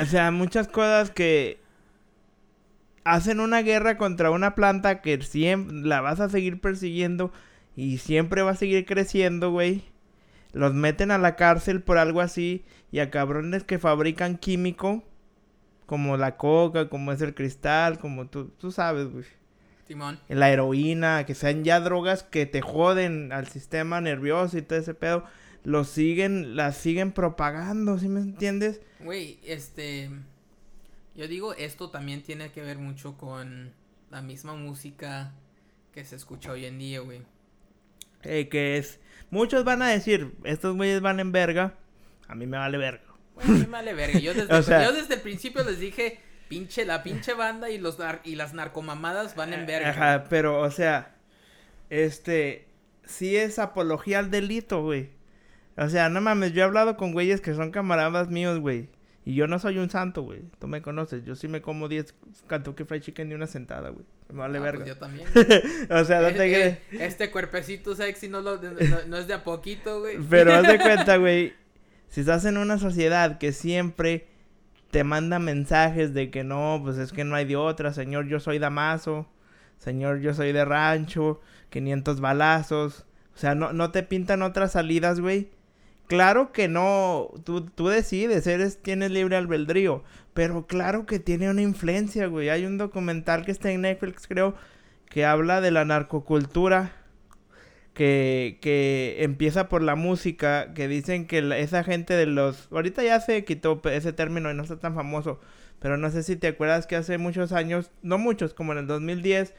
O 0.00 0.06
sea, 0.06 0.30
muchas 0.30 0.68
cosas 0.68 1.10
que 1.10 1.60
hacen 3.04 3.40
una 3.40 3.62
guerra 3.62 3.96
contra 3.98 4.30
una 4.30 4.54
planta 4.54 5.00
que 5.00 5.20
siempre 5.22 5.76
la 5.88 6.00
vas 6.00 6.20
a 6.20 6.28
seguir 6.28 6.60
persiguiendo 6.60 7.32
y 7.76 7.98
siempre 7.98 8.42
va 8.42 8.52
a 8.52 8.56
seguir 8.56 8.84
creciendo, 8.86 9.50
güey. 9.50 9.84
Los 10.52 10.74
meten 10.74 11.10
a 11.10 11.18
la 11.18 11.34
cárcel 11.34 11.82
por 11.82 11.96
algo 11.98 12.20
así 12.20 12.64
y 12.92 13.00
a 13.00 13.10
cabrones 13.10 13.64
que 13.64 13.78
fabrican 13.78 14.36
químico 14.36 15.02
como 15.86 16.16
la 16.16 16.36
coca, 16.36 16.88
como 16.88 17.10
es 17.10 17.20
el 17.22 17.34
cristal, 17.34 17.98
como 17.98 18.28
tú, 18.28 18.48
tú 18.58 18.70
sabes, 18.70 19.10
güey. 19.10 19.24
Simón. 19.88 20.20
La 20.28 20.50
heroína, 20.50 21.26
que 21.26 21.34
sean 21.34 21.64
ya 21.64 21.80
drogas 21.80 22.22
que 22.22 22.46
te 22.46 22.60
joden 22.60 23.32
al 23.32 23.48
sistema 23.48 24.00
nervioso 24.00 24.56
y 24.56 24.62
todo 24.62 24.78
ese 24.78 24.94
pedo, 24.94 25.24
los 25.64 25.88
siguen, 25.88 26.54
las 26.54 26.76
siguen 26.76 27.12
propagando, 27.12 27.98
¿sí 27.98 28.08
me 28.08 28.20
entiendes? 28.20 28.80
Güey, 29.00 29.38
este... 29.44 30.10
Yo 31.14 31.28
digo, 31.28 31.52
esto 31.54 31.90
también 31.90 32.22
tiene 32.22 32.52
que 32.52 32.62
ver 32.62 32.78
mucho 32.78 33.18
con 33.18 33.72
la 34.10 34.22
misma 34.22 34.54
música 34.54 35.32
que 35.92 36.04
se 36.04 36.16
escucha 36.16 36.52
hoy 36.52 36.64
en 36.64 36.78
día, 36.78 37.00
güey. 37.00 37.20
Eh, 38.22 38.48
que 38.48 38.78
es, 38.78 38.98
muchos 39.30 39.64
van 39.64 39.82
a 39.82 39.88
decir, 39.88 40.32
estos 40.44 40.76
güeyes 40.76 41.00
van 41.00 41.20
en 41.20 41.32
verga, 41.32 41.74
a 42.32 42.34
mí 42.34 42.46
me 42.46 42.56
vale 42.58 42.78
verga. 42.78 43.02
A 43.42 43.46
mí 43.48 43.58
me 43.60 43.66
vale 43.66 43.94
verga. 43.94 44.18
Yo 44.18 44.34
desde, 44.34 44.52
O 44.54 44.62
sea- 44.62 44.84
yo 44.84 44.92
desde 44.92 45.14
el 45.14 45.20
principio 45.20 45.62
les 45.64 45.78
dije, 45.78 46.18
pinche, 46.48 46.84
la 46.84 47.02
pinche 47.02 47.34
banda 47.34 47.70
y, 47.70 47.78
los 47.78 47.98
nar- 47.98 48.20
y 48.24 48.34
las 48.36 48.52
narcomamadas 48.54 49.36
van 49.36 49.54
en 49.54 49.66
verga. 49.66 49.90
Ajá, 49.90 50.24
pero, 50.28 50.60
o 50.60 50.70
sea, 50.70 51.14
este, 51.90 52.66
sí 53.04 53.36
es 53.36 53.58
apología 53.58 54.18
al 54.18 54.30
delito, 54.30 54.82
güey. 54.82 55.10
O 55.76 55.88
sea, 55.88 56.08
no 56.08 56.20
mames, 56.20 56.52
yo 56.52 56.60
he 56.62 56.64
hablado 56.64 56.96
con 56.96 57.12
güeyes 57.12 57.40
que 57.40 57.54
son 57.54 57.70
camaradas 57.70 58.28
míos, 58.28 58.58
güey. 58.60 58.88
Y 59.24 59.34
yo 59.34 59.46
no 59.46 59.58
soy 59.60 59.78
un 59.78 59.88
santo, 59.88 60.22
güey. 60.22 60.42
Tú 60.58 60.66
me 60.66 60.82
conoces. 60.82 61.24
Yo 61.24 61.36
sí 61.36 61.46
me 61.46 61.62
como 61.62 61.88
10 61.88 62.12
Kentucky 62.48 62.82
Fried 62.84 63.02
Chicken 63.02 63.28
de 63.28 63.36
una 63.36 63.46
sentada, 63.46 63.90
güey. 63.90 64.04
Me 64.32 64.40
vale 64.40 64.58
Ah, 64.58 64.62
verga. 64.62 64.78
pues 64.84 64.88
yo 64.88 64.98
también. 64.98 65.28
o 65.90 66.04
sea, 66.04 66.20
no 66.22 66.28
Eh, 66.28 66.32
te 66.32 66.36
crees. 66.38 66.72
eh, 66.74 66.80
este 67.06 67.30
cuerpecito 67.30 67.94
sexy 67.94 68.28
no, 68.28 68.40
lo, 68.40 68.60
no, 68.60 68.72
no 69.06 69.16
es 69.16 69.26
de 69.28 69.34
a 69.34 69.44
poquito, 69.44 70.00
güey. 70.00 70.18
Pero 70.28 70.52
haz 70.54 70.66
de 70.66 70.78
cuenta, 70.80 71.16
güey. 71.18 71.54
Si 72.12 72.20
estás 72.20 72.44
en 72.44 72.58
una 72.58 72.76
sociedad 72.76 73.38
que 73.38 73.52
siempre 73.52 74.26
te 74.90 75.02
manda 75.02 75.38
mensajes 75.38 76.12
de 76.12 76.30
que 76.30 76.44
no, 76.44 76.78
pues 76.84 76.98
es 76.98 77.10
que 77.10 77.24
no 77.24 77.34
hay 77.34 77.46
de 77.46 77.56
otra, 77.56 77.94
señor, 77.94 78.26
yo 78.26 78.38
soy 78.38 78.58
Damaso. 78.58 79.26
señor, 79.78 80.20
yo 80.20 80.34
soy 80.34 80.52
de 80.52 80.66
rancho, 80.66 81.40
500 81.70 82.20
balazos. 82.20 83.06
O 83.34 83.38
sea, 83.38 83.54
no, 83.54 83.72
no 83.72 83.92
te 83.92 84.02
pintan 84.02 84.42
otras 84.42 84.72
salidas, 84.72 85.20
güey. 85.20 85.52
Claro 86.06 86.52
que 86.52 86.68
no, 86.68 87.30
tú, 87.44 87.64
tú 87.64 87.88
decides, 87.88 88.46
eres, 88.46 88.82
tienes 88.82 89.10
libre 89.10 89.36
albedrío, 89.36 90.04
pero 90.34 90.66
claro 90.66 91.06
que 91.06 91.18
tiene 91.18 91.48
una 91.48 91.62
influencia, 91.62 92.26
güey. 92.26 92.50
Hay 92.50 92.66
un 92.66 92.76
documental 92.76 93.46
que 93.46 93.52
está 93.52 93.70
en 93.70 93.80
Netflix, 93.80 94.26
creo, 94.28 94.54
que 95.08 95.24
habla 95.24 95.62
de 95.62 95.70
la 95.70 95.86
narcocultura, 95.86 96.92
que, 97.94 98.58
que 98.62 99.16
empieza 99.20 99.68
por 99.68 99.82
la 99.82 99.94
música, 99.96 100.72
que 100.74 100.88
dicen 100.88 101.26
que 101.26 101.42
la- 101.42 101.58
esa 101.58 101.84
gente 101.84 102.14
de 102.14 102.26
los... 102.26 102.68
Ahorita 102.72 103.02
ya 103.02 103.20
se 103.20 103.44
quitó 103.44 103.80
ese 103.84 104.12
término 104.12 104.50
y 104.50 104.54
no 104.54 104.62
está 104.62 104.78
tan 104.78 104.94
famoso, 104.94 105.40
pero 105.78 105.96
no 105.96 106.10
sé 106.10 106.22
si 106.22 106.36
te 106.36 106.48
acuerdas 106.48 106.86
que 106.86 106.96
hace 106.96 107.18
muchos 107.18 107.52
años, 107.52 107.90
no 108.02 108.18
muchos, 108.18 108.54
como 108.54 108.72
en 108.72 108.78
el 108.78 108.86
2010, 108.86 109.54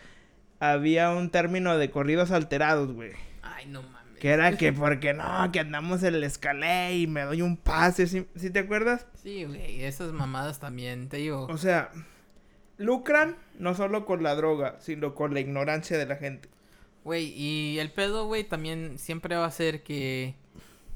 había 0.60 1.12
un 1.12 1.30
término 1.30 1.78
de 1.78 1.92
corridos 1.92 2.32
alterados, 2.32 2.92
güey. 2.92 3.12
Ay, 3.42 3.66
no 3.68 3.82
mames. 3.84 4.20
Que 4.20 4.30
era 4.30 4.56
que 4.58 4.72
porque 4.72 5.14
no, 5.14 5.52
que 5.52 5.60
andamos 5.60 6.02
en 6.04 6.16
el 6.16 6.24
escalé 6.24 6.98
y 6.98 7.08
me 7.08 7.24
doy 7.24 7.42
un 7.42 7.58
pase, 7.58 8.08
¿sí, 8.08 8.26
sí 8.36 8.50
te 8.50 8.60
acuerdas? 8.60 9.06
Sí, 9.22 9.44
güey, 9.44 9.84
esas 9.84 10.14
mamadas 10.14 10.60
también, 10.62 11.10
te 11.10 11.18
digo. 11.18 11.46
O 11.48 11.58
sea, 11.58 11.92
lucran 12.78 13.36
no 13.60 13.76
solo 13.76 14.06
con 14.06 14.24
la 14.24 14.36
droga, 14.36 14.78
sino 14.80 15.14
con 15.14 15.34
la 15.34 15.40
ignorancia 15.42 15.98
de 15.98 16.06
la 16.06 16.16
gente. 16.16 16.50
Güey, 17.04 17.26
y 17.38 17.80
el 17.80 17.92
pedo, 17.92 18.26
güey, 18.28 18.44
también 18.44 18.98
siempre 18.98 19.36
va 19.36 19.46
a 19.46 19.52
ser 19.52 19.84
que, 19.84 20.36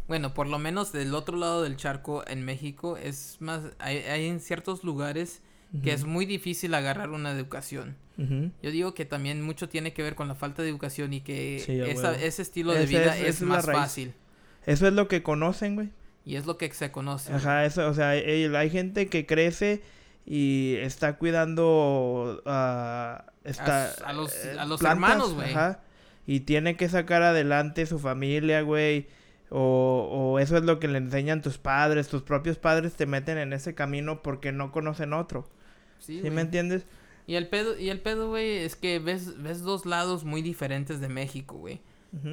bueno, 0.08 0.34
por 0.34 0.48
lo 0.48 0.58
menos 0.58 0.91
del 0.93 1.13
otro 1.13 1.36
lado 1.38 1.63
del 1.63 1.76
charco 1.76 2.24
en 2.28 2.43
México 2.46 2.96
es 2.98 3.38
más, 3.39 3.62
hay, 3.80 3.98
hay 3.98 4.26
en 4.28 4.39
ciertos 4.39 4.84
lugares 4.84 5.41
que 5.84 5.91
es 5.91 6.06
muy 6.06 6.26
difícil 6.26 6.74
agarrar 6.74 7.10
una 7.10 7.32
educación. 7.32 7.98
Yo 8.17 8.72
digo 8.72 8.93
que 8.96 9.04
también 9.06 9.41
mucho 9.43 9.67
tiene 9.70 9.93
que 9.93 10.02
ver 10.02 10.15
con 10.15 10.28
la 10.30 10.34
falta 10.34 10.63
de 10.63 10.70
educación 10.70 11.13
y 11.13 11.20
que 11.22 11.62
Sí, 11.63 11.80
esa- 11.82 12.15
ese 12.15 12.41
estilo 12.41 12.72
de 12.74 12.84
Ese 12.86 12.88
vida 13.00 13.17
es- 13.17 13.41
más 13.41 13.65
fácil. 13.65 14.13
Eso 14.65 14.88
es 14.88 14.93
lo 14.93 15.08
que 15.10 15.22
conocen, 15.24 15.76
güey. 15.76 15.89
Y 16.26 16.36
es 16.38 16.46
lo 16.46 16.58
que 16.58 16.72
se 16.74 16.89
conoce. 16.91 17.32
Ajá, 17.34 17.65
eso, 17.65 17.88
o 17.88 17.93
sea, 17.93 18.10
hay, 18.12 18.46
hay 18.46 18.70
gente 18.70 19.08
que 19.08 19.26
crece 19.26 19.82
y 20.26 20.76
está 20.80 21.17
cuidando 21.17 22.41
a... 22.46 23.26
está, 23.43 23.91
A- 23.91 24.10
a 24.10 24.13
los- 24.13 24.34
eh, 24.46 24.56
a 24.58 24.65
los 24.65 24.82
hermanos, 24.82 25.34
güey. 25.34 25.52
Ajá. 25.52 25.82
Y 26.28 26.42
tiene 26.42 26.76
que 26.76 26.88
sacar 26.90 27.24
adelante 27.24 27.86
su 27.88 27.98
familia, 28.00 28.62
güey. 28.62 29.08
O, 29.50 30.10
o 30.12 30.40
eso 30.40 30.58
es 30.58 30.63
lo 30.63 30.78
que 30.80 30.88
le 30.90 30.98
enseñan 30.98 31.42
tus 31.42 31.58
padres. 31.58 32.10
Tus 32.10 32.22
propios 32.22 32.58
padres 32.58 32.94
te 32.96 33.06
meten 33.06 33.38
en 33.38 33.54
ese 33.54 33.74
camino 33.74 34.22
porque 34.22 34.52
no 34.52 34.72
conocen 34.72 35.13
otro. 35.13 35.48
Sí, 36.00 36.16
¿Sí, 36.16 36.20
güey. 36.20 36.32
me 36.32 36.42
entiendes? 36.42 36.86
Y 37.28 37.36
el 37.36 37.48
pedo, 37.48 37.78
y 37.80 37.90
el 37.90 38.00
pedo, 38.02 38.28
güey, 38.30 38.58
es 38.58 38.76
que 38.76 39.00
ves, 39.00 39.42
ves 39.42 39.62
dos 39.62 39.86
lados 39.86 40.24
muy 40.26 40.42
diferentes 40.42 41.00
de 41.02 41.10
México, 41.10 41.56
güey. 41.58 41.82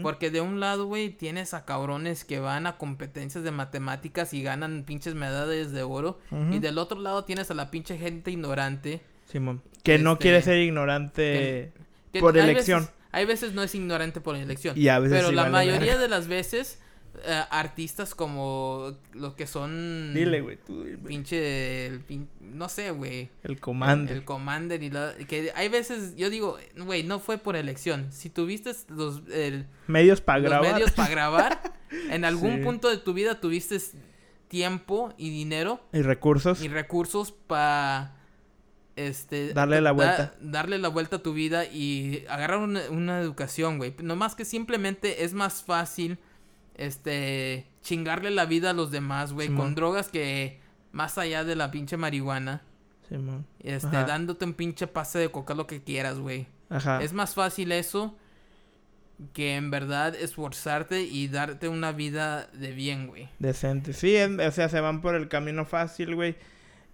Porque 0.02 0.30
de 0.30 0.40
un 0.40 0.60
lado, 0.60 0.86
güey, 0.86 1.10
tienes 1.10 1.52
a 1.52 1.64
cabrones 1.66 2.24
que 2.24 2.38
van 2.38 2.66
a 2.66 2.78
competencias 2.78 3.44
de 3.44 3.50
matemáticas 3.50 4.32
y 4.32 4.42
ganan 4.42 4.84
pinches 4.84 5.14
medallas 5.14 5.72
de 5.72 5.82
oro. 5.82 6.18
Y 6.50 6.58
del 6.60 6.78
otro 6.78 6.98
lado 7.00 7.24
tienes 7.24 7.50
a 7.50 7.54
la 7.54 7.70
pinche 7.70 7.98
gente 7.98 8.30
ignorante. 8.30 9.02
Simón. 9.26 9.60
Que 9.82 9.98
no 9.98 10.12
Este, 10.12 10.22
quiere 10.22 10.42
ser 10.42 10.58
ignorante 10.58 11.72
que 12.12 12.20
por 12.20 12.38
elección. 12.38 12.80
veces- 12.82 12.94
hay 13.14 13.24
veces 13.24 13.54
no 13.54 13.62
es 13.62 13.74
ignorante 13.74 14.20
por 14.20 14.36
elección. 14.36 14.76
Y 14.78 14.88
a 14.88 14.98
veces 14.98 15.16
pero 15.18 15.28
sí 15.30 15.34
la 15.34 15.42
vale 15.42 15.52
mayoría 15.52 15.92
verga. 15.96 16.02
de 16.02 16.08
las 16.08 16.26
veces, 16.28 16.80
eh, 17.24 17.42
artistas 17.50 18.14
como 18.14 18.92
los 19.12 19.34
que 19.34 19.46
son... 19.46 20.12
Dile, 20.14 20.40
güey, 20.40 20.58
tú. 20.66 20.84
Pinche, 21.06 21.86
el 21.86 22.04
pin- 22.04 22.26
no 22.40 22.68
sé, 22.68 22.90
güey. 22.90 23.30
El 23.44 23.60
comando. 23.60 24.10
El, 24.10 24.18
el 24.18 24.24
Commander 24.24 24.82
y 24.82 24.90
la... 24.90 25.14
Que 25.28 25.52
hay 25.54 25.68
veces, 25.68 26.16
yo 26.16 26.28
digo, 26.28 26.58
güey, 26.76 27.04
no 27.04 27.20
fue 27.20 27.38
por 27.38 27.54
elección. 27.56 28.10
Si 28.10 28.30
tuviste 28.30 28.72
los, 28.88 29.22
el- 29.32 29.66
Medios 29.86 30.20
para 30.20 30.40
grabar. 30.40 30.72
medios 30.72 30.90
para 30.90 31.08
grabar, 31.08 31.74
en 32.10 32.24
algún 32.24 32.56
Sí. 32.58 32.62
punto 32.64 32.88
de 32.88 32.98
tu 32.98 33.14
vida 33.14 33.40
tuviste 33.40 33.78
tiempo 34.48 35.12
y 35.16 35.30
dinero 35.30 35.80
Y 35.92 36.02
recursos. 36.02 36.62
y 36.62 36.68
recursos 36.68 37.32
para... 37.32 38.16
Este, 38.96 39.52
Darle 39.52 39.80
la 39.80 39.90
da- 39.90 39.92
vuelta. 39.92 40.34
darle 40.40 40.78
la 40.78 40.88
vuelta 40.88 41.16
a 41.16 41.18
tu 41.22 41.32
vida 41.32 41.64
y 41.64 42.24
agarrar 42.28 42.58
una, 42.60 42.80
una 42.90 43.20
educación, 43.20 43.78
güey. 43.78 43.94
No 44.02 44.14
más 44.16 44.34
que 44.36 44.44
simplemente 44.44 45.24
es 45.24 45.34
más 45.34 45.62
fácil, 45.64 46.18
este, 46.76 47.66
chingarle 47.82 48.30
la 48.30 48.46
vida 48.46 48.70
a 48.70 48.72
los 48.72 48.90
demás, 48.90 49.32
güey, 49.32 49.48
con 49.48 49.74
drogas 49.74 50.08
que 50.08 50.60
más 50.92 51.18
allá 51.18 51.42
de 51.44 51.56
la 51.56 51.70
pinche 51.70 51.96
marihuana. 51.96 52.62
Simón. 53.08 53.46
Este, 53.60 53.88
Ajá. 53.88 54.04
dándote 54.04 54.44
un 54.44 54.54
pinche 54.54 54.86
pase 54.86 55.18
de 55.18 55.30
coca, 55.30 55.54
lo 55.54 55.66
que 55.66 55.82
quieras, 55.82 56.18
güey. 56.18 56.46
Ajá. 56.70 57.02
Es 57.02 57.12
más 57.12 57.34
fácil 57.34 57.72
eso 57.72 58.16
que 59.32 59.56
en 59.56 59.70
verdad 59.70 60.14
esforzarte 60.14 61.02
y 61.02 61.28
darte 61.28 61.68
una 61.68 61.92
vida 61.92 62.48
de 62.52 62.72
bien, 62.72 63.06
güey. 63.06 63.28
Decente. 63.38 63.92
Sí, 63.92 64.16
en- 64.16 64.40
o 64.40 64.50
sea, 64.50 64.68
se 64.68 64.80
van 64.80 65.00
por 65.00 65.14
el 65.14 65.28
camino 65.28 65.64
fácil, 65.64 66.14
güey. 66.14 66.36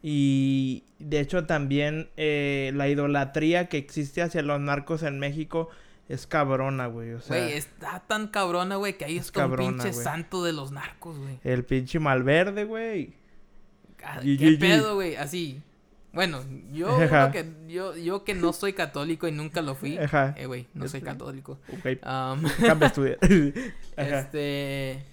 Y 0.03 0.85
de 0.99 1.21
hecho 1.21 1.45
también 1.47 2.09
eh, 2.17 2.73
la 2.75 2.89
idolatría 2.89 3.69
que 3.69 3.77
existe 3.79 4.23
hacia 4.23 4.43
los 4.43 4.61
narcos 4.61 5.03
en 5.03 5.19
México 5.19 5.69
es 6.09 6.27
cabrona, 6.27 6.87
güey. 6.87 7.13
O 7.13 7.21
sea, 7.21 7.39
Güey, 7.39 7.53
está 7.53 8.01
tan 8.01 8.29
cabrona, 8.29 8.77
güey, 8.77 8.97
que 8.97 9.05
ahí 9.05 9.17
es 9.19 9.27
está 9.27 9.45
un 9.45 9.51
cabrona, 9.51 9.71
pinche 9.85 9.91
güey. 9.93 10.05
santo 10.05 10.43
de 10.43 10.53
los 10.53 10.73
narcos, 10.73 11.19
güey. 11.19 11.39
el 11.45 11.65
pinche 11.65 11.99
Malverde, 12.01 12.65
güey. 12.65 13.13
Ah, 14.03 14.21
¿Qué 14.23 14.57
pedo, 14.59 14.95
güey? 14.95 15.17
Así. 15.17 15.61
Bueno, 16.13 16.43
yo 16.73 16.99
que 17.33 17.47
yo, 17.69 17.97
yo 17.97 18.25
que 18.25 18.35
no 18.35 18.53
soy 18.53 18.73
católico 18.73 19.29
y 19.29 19.33
nunca 19.33 19.63
lo 19.63 19.75
fui. 19.77 19.99
Ajá. 19.99 20.35
Eh, 20.37 20.47
güey, 20.47 20.67
no 20.75 20.89
soy 20.89 21.03
católico. 21.03 21.61
Ok, 21.73 21.99
Am, 22.03 22.43
cambia 22.67 22.89
estudiar. 22.89 23.19
Este. 23.97 25.05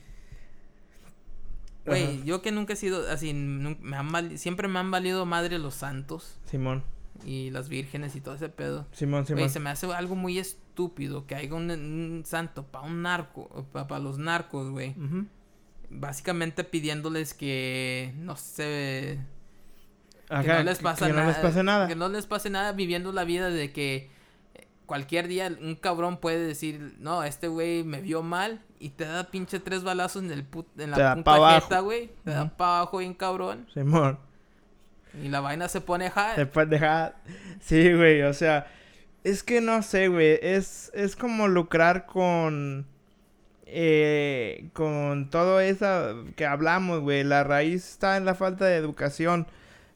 Güey, 1.88 2.23
yo 2.23 2.41
que 2.41 2.52
nunca 2.52 2.73
he 2.73 2.76
sido 2.76 3.10
así, 3.10 3.34
me 3.34 3.95
han 3.97 4.12
val- 4.12 4.38
siempre 4.38 4.67
me 4.67 4.78
han 4.80 4.91
valido 4.91 5.26
madre 5.26 5.58
los 5.58 5.73
santos 5.76 6.38
Simón. 6.45 6.84
y 7.26 7.50
las 7.52 7.69
vírgenes 7.69 8.15
y 8.15 8.21
todo 8.21 8.36
ese 8.36 8.50
pedo. 8.50 8.86
Simón, 8.91 9.26
Simón. 9.26 9.39
Güey, 9.43 9.50
se 9.50 9.60
me 9.60 9.69
hace 9.69 9.91
algo 9.93 10.15
muy 10.15 10.38
estúpido 10.38 11.26
que 11.26 11.36
haya 11.36 11.54
un, 11.56 11.71
un 11.71 12.23
santo 12.26 12.63
para 12.67 12.86
un 12.86 13.02
narco, 13.02 13.65
para 13.71 14.00
los 14.00 14.17
narcos, 14.17 14.69
güey. 14.69 14.89
Ujú. 14.91 15.26
Básicamente 15.89 16.63
pidiéndoles 16.65 17.34
que 17.34 18.13
no 18.17 18.36
sé, 18.36 19.19
que 20.28 20.34
Ajá, 20.36 20.58
no 20.58 20.63
les 20.63 20.80
pasa 20.80 21.08
que 21.08 21.13
no 21.13 21.26
les 21.26 21.38
pase 21.38 21.63
nada. 21.63 21.88
Que 21.88 21.95
no 21.95 22.10
les 22.10 22.26
pase 22.26 22.50
nada 22.50 22.73
viviendo 22.73 23.13
la 23.13 23.23
vida 23.23 23.50
de 23.50 23.71
que 23.71 24.10
cualquier 24.88 25.28
día 25.28 25.56
un 25.62 25.76
cabrón 25.76 26.17
puede 26.17 26.39
decir, 26.39 26.95
no, 26.97 27.23
este 27.23 27.47
güey 27.47 27.84
me 27.84 28.02
vio 28.02 28.23
mal 28.23 28.62
y 28.80 28.89
te 28.89 29.06
da 29.06 29.26
pinche 29.30 29.60
tres 29.60 29.84
balazos 29.84 30.23
en 30.23 30.32
el 30.32 30.43
put- 30.50 30.65
en 30.80 30.91
Te 30.91 30.97
la 30.97 30.97
da 30.97 31.13
punta 31.13 31.80
güey. 31.82 32.10
Te 32.23 32.32
da 32.32 32.43
Ujú. 32.45 32.52
para 32.58 32.78
abajo 32.80 32.97
bien 32.97 33.13
cabrón. 33.13 33.67
Simón. 33.73 34.17
Y 35.23 35.30
la 35.30 35.39
vaina 35.41 35.67
se 35.67 35.82
pone 35.82 36.10
high. 36.10 36.36
Después 36.38 36.69
dejar. 36.69 37.15
Sí, 37.60 37.93
güey, 37.93 38.21
o 38.23 38.34
sea. 38.34 38.67
Es 39.23 39.43
que 39.43 39.62
no 39.62 39.82
sé, 39.84 40.08
güey. 40.08 40.39
Es, 40.41 40.89
es 40.93 41.15
como 41.15 41.47
lucrar 41.47 42.06
con. 42.06 42.86
Eh, 43.65 44.69
con 44.73 45.30
todo 45.30 45.60
eso 45.60 46.23
que 46.36 46.45
hablamos, 46.45 47.02
güey. 47.02 47.23
La 47.23 47.43
raíz 47.43 47.86
está 47.89 48.15
en 48.17 48.26
la 48.26 48.36
falta 48.36 48.65
de 48.65 48.78
educación. 48.78 49.47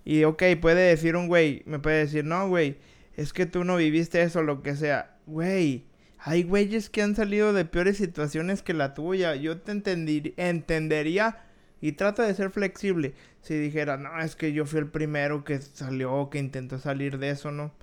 Y, 0.04 0.24
ok, 0.24 0.44
puede 0.60 0.90
decir 0.90 1.16
un 1.16 1.28
güey. 1.28 1.62
Me 1.66 1.80
puede 1.80 2.00
decir, 2.00 2.26
no, 2.26 2.48
güey. 2.50 2.78
Es 3.16 3.34
que 3.34 3.46
tú 3.46 3.64
no 3.64 3.78
viviste 3.78 4.22
eso, 4.22 4.42
lo 4.44 4.62
que 4.62 4.76
sea. 4.76 5.18
Güey. 5.26 5.86
Hay 6.18 6.44
güeyes 6.44 6.90
que 6.90 7.02
han 7.02 7.16
salido 7.16 7.52
de 7.52 7.66
peores 7.66 7.98
situaciones 7.98 8.62
que 8.62 8.74
la 8.74 8.94
tuya. 8.94 9.36
Yo 9.36 9.60
te 9.60 9.72
entendería. 9.72 11.46
Y 11.82 11.94
trato 11.94 12.22
de 12.22 12.34
ser 12.36 12.52
flexible. 12.52 13.16
Si 13.42 13.56
dijera, 13.56 13.98
no, 13.98 14.20
es 14.22 14.36
que 14.36 14.54
yo 14.54 14.66
fui 14.66 14.80
el 14.80 14.88
primero 14.88 15.44
que 15.44 15.60
salió, 15.60 16.30
que 16.30 16.38
intentó 16.38 16.78
salir 16.78 17.18
de 17.18 17.32
eso, 17.32 17.52
¿no? 17.52 17.74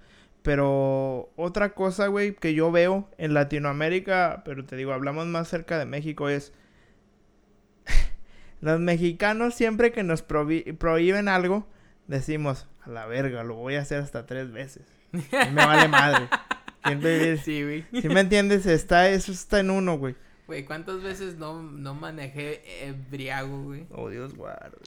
Pero 0.42 1.30
otra 1.36 1.74
cosa, 1.74 2.06
güey, 2.06 2.34
que 2.34 2.54
yo 2.54 2.70
veo 2.70 3.10
en 3.18 3.34
Latinoamérica, 3.34 4.42
pero 4.44 4.64
te 4.64 4.76
digo, 4.76 4.92
hablamos 4.92 5.26
más 5.26 5.48
cerca 5.48 5.78
de 5.78 5.84
México, 5.84 6.28
es... 6.28 6.52
Los 8.60 8.78
mexicanos 8.78 9.54
siempre 9.54 9.90
que 9.90 10.04
nos 10.04 10.22
prohíben 10.22 11.28
algo, 11.28 11.66
decimos, 12.06 12.68
a 12.82 12.90
la 12.90 13.06
verga, 13.06 13.42
lo 13.42 13.56
voy 13.56 13.74
a 13.74 13.80
hacer 13.80 14.00
hasta 14.00 14.26
tres 14.26 14.52
veces. 14.52 14.97
Me 15.12 15.55
vale 15.55 15.88
madre. 15.88 16.29
Siempre 16.85 17.37
Sí, 17.38 17.62
güey. 17.62 17.85
Si 18.03 18.09
me 18.09 18.21
entiendes, 18.21 18.66
está, 18.66 19.09
eso 19.09 19.33
está 19.33 19.61
en 19.61 19.71
uno, 19.71 19.99
güey. 19.99 20.14
Güey, 20.47 20.64
¿cuántas 20.64 21.03
veces 21.03 21.37
no, 21.37 21.62
no 21.62 21.94
manejé 21.94 22.87
embriago, 22.87 23.64
güey? 23.64 23.87
Oh, 23.90 24.09
Dios 24.09 24.35
guarde. 24.35 24.79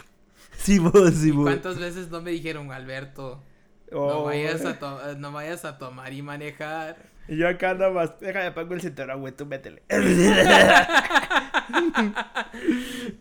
Sí, 0.58 0.80
vos, 0.80 1.14
sí, 1.14 1.28
¿Y 1.30 1.32
vos. 1.32 1.46
cuántas 1.46 1.78
veces 1.80 2.10
no 2.10 2.22
me 2.22 2.32
dijeron, 2.32 2.72
Alberto, 2.72 3.44
no, 3.92 3.98
Oh, 4.00 4.24
vayas 4.26 4.66
a 4.66 4.80
to- 4.80 5.16
no 5.18 5.32
vayas 5.32 5.66
a 5.66 5.78
tomar 5.78 6.14
y 6.14 6.22
manejar? 6.22 6.98
Y 7.28 7.38
yo 7.38 7.48
acá 7.48 7.74
nada 7.76 7.92
más, 7.92 8.20
déjame 8.20 8.52
pongo 8.52 8.74
el 8.74 8.82
cinturón, 8.82 9.22
güey, 9.22 9.34
tú 9.34 9.46
métele. 9.46 9.84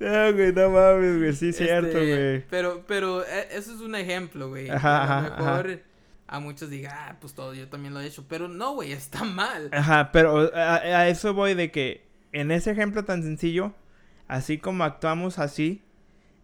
no, 0.01 0.33
güey, 0.33 0.53
no 0.53 0.71
mames, 0.71 1.19
güey, 1.19 1.33
sí, 1.35 1.53
cierto, 1.53 1.99
Este, 1.99 2.17
güey. 2.17 2.45
Pero, 2.51 2.85
pero 2.87 3.23
eh, 3.25 3.49
eso 3.53 3.75
es 3.75 3.81
un 3.81 3.95
ejemplo, 3.95 4.49
güey. 4.49 4.71
Ajá, 4.71 5.03
a 5.03 5.21
lo 5.23 5.27
ajá, 5.29 5.37
mejor 5.37 5.81
a 6.33 6.39
muchos 6.39 6.71
diga, 6.71 7.09
ah, 7.09 7.17
pues 7.21 7.35
todo, 7.35 7.55
yo 7.55 7.69
también 7.69 7.93
lo 7.93 8.01
he 8.01 8.07
hecho. 8.07 8.25
Pero 8.29 8.47
no, 8.47 8.75
güey, 8.75 8.93
está 8.93 9.25
mal. 9.25 9.69
Ajá, 9.73 10.13
pero 10.13 10.55
a, 10.55 10.77
a 10.77 11.09
eso 11.09 11.35
voy 11.35 11.55
de 11.55 11.73
que 11.73 12.07
en 12.33 12.53
ese 12.53 12.71
ejemplo 12.71 13.05
tan 13.05 13.25
sencillo, 13.25 13.75
así 14.29 14.59
como 14.59 14.85
actuamos 14.85 15.41
así, 15.41 15.83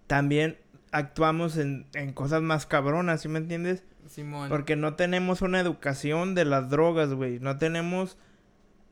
también 0.09 0.59
actuamos 0.91 1.57
en, 1.57 1.87
en 1.95 2.13
cosas 2.13 2.43
más 2.43 2.67
cabronas, 2.67 3.21
¿sí 3.21 3.29
me 3.29 3.39
entiendes? 3.39 3.85
Simón. 4.09 4.49
Porque 4.49 4.75
no 4.75 4.95
tenemos 4.95 5.41
una 5.41 5.61
educación 5.61 6.35
de 6.35 6.45
las 6.45 6.69
drogas, 6.69 7.13
güey. 7.13 7.39
No 7.39 7.57
tenemos 7.59 8.19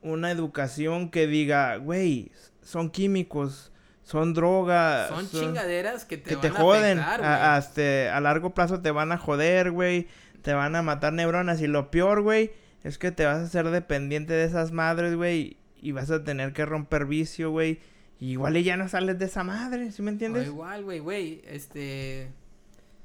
una 0.01 0.31
educación 0.31 1.09
que 1.09 1.27
diga, 1.27 1.75
güey, 1.75 2.31
son 2.61 2.89
químicos, 2.89 3.73
son 4.03 4.33
drogas. 4.33 5.09
Son, 5.09 5.29
chingaderas 5.29 6.05
que 6.05 6.17
te, 6.17 6.29
que 6.29 6.35
van 6.35 6.41
te 6.41 6.47
a 6.47 6.51
joden. 6.51 6.99
afectar, 6.99 7.19
güey. 7.19 7.29
a, 7.31 7.55
hasta 7.57 8.15
a 8.17 8.21
largo 8.21 8.53
plazo 8.53 8.81
te 8.81 8.91
van 8.91 9.11
a 9.11 9.17
joder, 9.17 9.71
güey. 9.71 10.07
Te 10.45 10.53
van 10.53 10.75
a 10.75 10.83
matar 10.83 11.11
neuronas. 11.11 11.59
Y 11.59 11.65
lo 11.67 11.89
peor, 11.89 12.21
güey, 12.21 12.51
es 12.83 12.99
que 12.99 13.11
te 13.11 13.25
vas 13.25 13.39
a 13.39 13.43
hacer 13.45 13.71
dependiente 13.71 14.31
de 14.33 14.45
esas 14.45 14.71
madres, 14.71 15.15
güey. 15.15 15.57
Y 15.81 15.91
vas 15.91 16.11
a 16.11 16.23
tener 16.23 16.53
que 16.53 16.65
romper 16.67 17.07
vicio, 17.07 17.49
güey. 17.49 17.79
Y 18.19 18.33
Igual 18.33 18.55
y 18.55 18.63
ya 18.63 18.77
no 18.77 18.87
sales 18.87 19.17
de 19.17 19.25
esa 19.25 19.43
madre, 19.43 19.91
¿sí 19.91 20.03
me 20.03 20.11
O 20.11 20.13
entiendes? 20.13 20.47
igual, 20.47 20.83
güey, 20.83 20.99
güey, 20.99 21.41
este... 21.47 22.31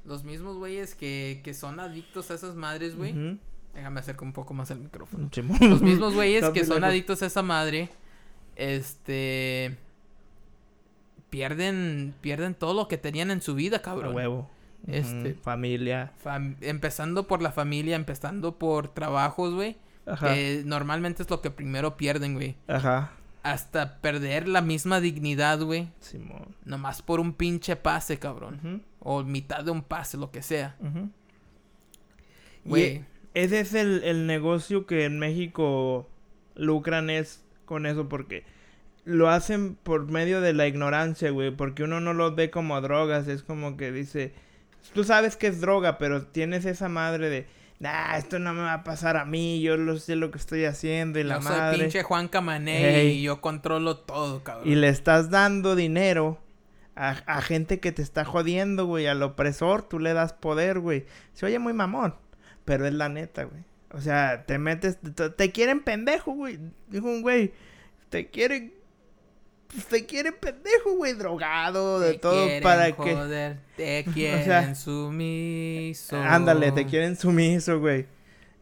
Los 0.05 0.23
mismos 0.23 0.57
güeyes 0.57 0.95
que, 0.95 1.41
que 1.43 1.53
son 1.53 1.79
adictos 1.79 2.29
a 2.31 2.35
esas 2.35 2.55
madres, 2.55 2.95
güey. 2.95 3.11
Ujú. 3.11 3.37
Déjame 3.73 3.99
acercar 3.99 4.23
un 4.23 4.33
poco 4.33 4.53
más 4.53 4.69
el 4.69 4.79
micrófono. 4.79 5.29
Los 5.61 5.81
mismos 5.81 6.13
güeyes 6.13 6.47
que 6.49 6.63
son 6.63 6.83
adictos 6.83 7.23
a 7.23 7.25
esa 7.25 7.41
madre, 7.41 7.89
este... 8.55 9.77
Pierden, 11.31 12.13
pierden 12.21 12.53
todo 12.53 12.73
lo 12.73 12.87
que 12.87 12.97
tenían 12.97 13.31
en 13.31 13.41
su 13.41 13.55
vida, 13.55 13.77
A 13.77 13.81
cabrón. 13.81 14.13
Este- 14.87 15.33
Familia. 15.35 16.11
Fam- 16.23 16.55
empezando 16.61 17.27
por 17.27 17.41
la 17.41 17.51
familia, 17.51 17.95
empezando 17.95 18.57
por 18.57 18.87
trabajos, 18.89 19.53
güey. 19.53 19.77
Ajá. 20.05 20.33
Que 20.33 20.63
normalmente 20.65 21.21
es 21.23 21.29
lo 21.29 21.41
que 21.41 21.51
primero 21.51 21.95
pierden, 21.97 22.33
güey. 22.33 22.55
Ajá. 22.67 23.11
Hasta 23.43 23.97
perder 24.01 24.47
la 24.47 24.61
misma 24.61 24.99
dignidad, 24.99 25.61
güey. 25.61 25.89
Simón. 25.99 26.55
Nomás 26.65 27.01
por 27.01 27.19
un 27.19 27.33
pinche 27.33 27.75
pase, 27.75 28.17
cabrón. 28.19 28.83
O 28.99 29.23
mitad 29.23 29.63
de 29.63 29.71
un 29.71 29.81
pase, 29.83 30.17
lo 30.17 30.31
que 30.31 30.41
sea. 30.41 30.75
Güey. 32.65 33.03
ese 33.33 33.59
es 33.59 33.73
el, 33.73 34.03
el 34.03 34.27
negocio 34.27 34.85
que 34.85 35.05
en 35.05 35.17
México 35.19 36.07
lucran 36.55 37.09
es 37.09 37.43
con 37.65 37.85
eso 37.85 38.07
porque 38.09 38.43
lo 39.05 39.29
hacen 39.29 39.75
por 39.75 40.05
medio 40.11 40.41
de 40.41 40.53
la 40.53 40.67
ignorancia, 40.67 41.31
güey, 41.31 41.49
porque 41.49 41.83
uno 41.83 42.01
no 42.01 42.13
lo 42.13 42.35
ve 42.35 42.51
como 42.51 42.79
drogas, 42.81 43.27
es 43.27 43.41
como 43.41 43.77
que 43.77 43.91
dice, 43.91 44.33
tú 44.93 45.03
sabes 45.03 45.35
que 45.35 45.47
es 45.47 45.61
droga, 45.61 45.97
pero 45.97 46.23
tienes 46.23 46.65
esa 46.65 46.89
madre 46.89 47.29
de, 47.29 47.47
nah, 47.79 48.17
esto 48.17 48.39
no 48.39 48.53
me 48.53 48.61
va 48.61 48.73
a 48.73 48.83
pasar 48.83 49.17
a 49.17 49.25
mí, 49.25 49.61
yo 49.61 49.77
lo 49.77 49.97
sé 49.97 50.15
lo 50.15 50.31
que 50.31 50.37
estoy 50.37 50.65
haciendo 50.65 51.19
y 51.19 51.23
la 51.23 51.35
Yo 51.35 51.41
soy 51.41 51.51
madre. 51.51 51.77
pinche 51.79 52.03
Juan 52.03 52.27
Camané 52.27 53.05
y 53.05 53.21
yo 53.21 53.41
controlo 53.41 53.97
todo, 53.97 54.43
cabrón. 54.43 54.67
Y 54.67 54.75
le 54.75 54.89
estás 54.89 55.29
dando 55.29 55.75
dinero 55.75 56.39
a, 56.95 57.09
a 57.25 57.41
gente 57.41 57.79
que 57.79 57.91
te 57.91 58.01
está 58.01 58.25
jodiendo, 58.25 58.85
güey. 58.85 59.07
Al 59.07 59.23
opresor 59.23 59.83
tú 59.83 59.99
le 59.99 60.13
das 60.13 60.33
poder, 60.33 60.79
güey. 60.79 61.05
Se 61.33 61.45
oye 61.45 61.59
muy 61.59 61.73
mamón, 61.73 62.15
pero 62.65 62.85
es 62.85 62.93
la 62.93 63.09
neta, 63.09 63.43
güey. 63.43 63.63
O 63.93 63.99
sea, 63.99 64.45
te 64.45 64.57
metes... 64.57 64.99
Te, 65.15 65.29
te 65.29 65.51
quieren 65.51 65.81
pendejo, 65.81 66.31
güey. 66.31 66.59
Dijo 66.87 67.07
un 67.07 67.21
güey. 67.21 67.51
Te 68.09 68.29
quieren... 68.29 68.73
te 69.89 70.05
quieren 70.05 70.35
pendejo, 70.39 70.95
güey. 70.97 71.13
Drogado, 71.13 71.99
de 71.99 72.13
Te 72.13 72.19
todo 72.19 72.43
quieren 72.45 72.63
para 72.63 72.87
que... 72.91 73.13
joder, 73.15 73.57
te 73.77 74.03
quieren 74.13 74.43
sea, 74.43 74.75
sumiso. 74.75 76.17
Ándale, 76.17 76.71
te 76.71 76.85
quieren 76.85 77.15
sumiso, 77.15 77.79
güey. 77.79 78.05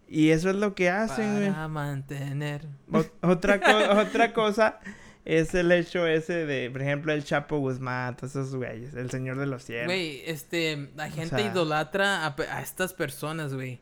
Y 0.07 0.29
eso 0.29 0.49
es 0.49 0.55
lo 0.55 0.73
que 0.73 0.89
hacen, 0.89 1.35
güey. 1.37 1.49
Para 1.51 1.67
mantener. 1.67 2.67
Ot- 2.91 3.11
otra, 3.21 3.59
co- 3.59 3.99
otra 4.01 4.33
cosa 4.33 4.79
es 5.25 5.53
el 5.53 5.71
hecho 5.71 6.07
ese 6.07 6.45
de, 6.47 6.71
por 6.71 6.81
ejemplo, 6.81 7.13
el 7.13 7.23
Chapo 7.23 7.59
Guzmán, 7.59 8.15
todos 8.15 8.31
esos 8.31 8.55
güeyes, 8.55 8.95
el 8.95 9.11
Señor 9.11 9.37
de 9.37 9.45
los 9.45 9.63
Cielos. 9.63 9.85
Güey, 9.85 10.23
este, 10.25 10.89
la 10.95 11.11
gente 11.11 11.37
sea- 11.37 11.51
idolatra 11.51 12.25
a, 12.25 12.61
estas 12.61 12.93
personas, 12.93 13.53
güey. 13.53 13.79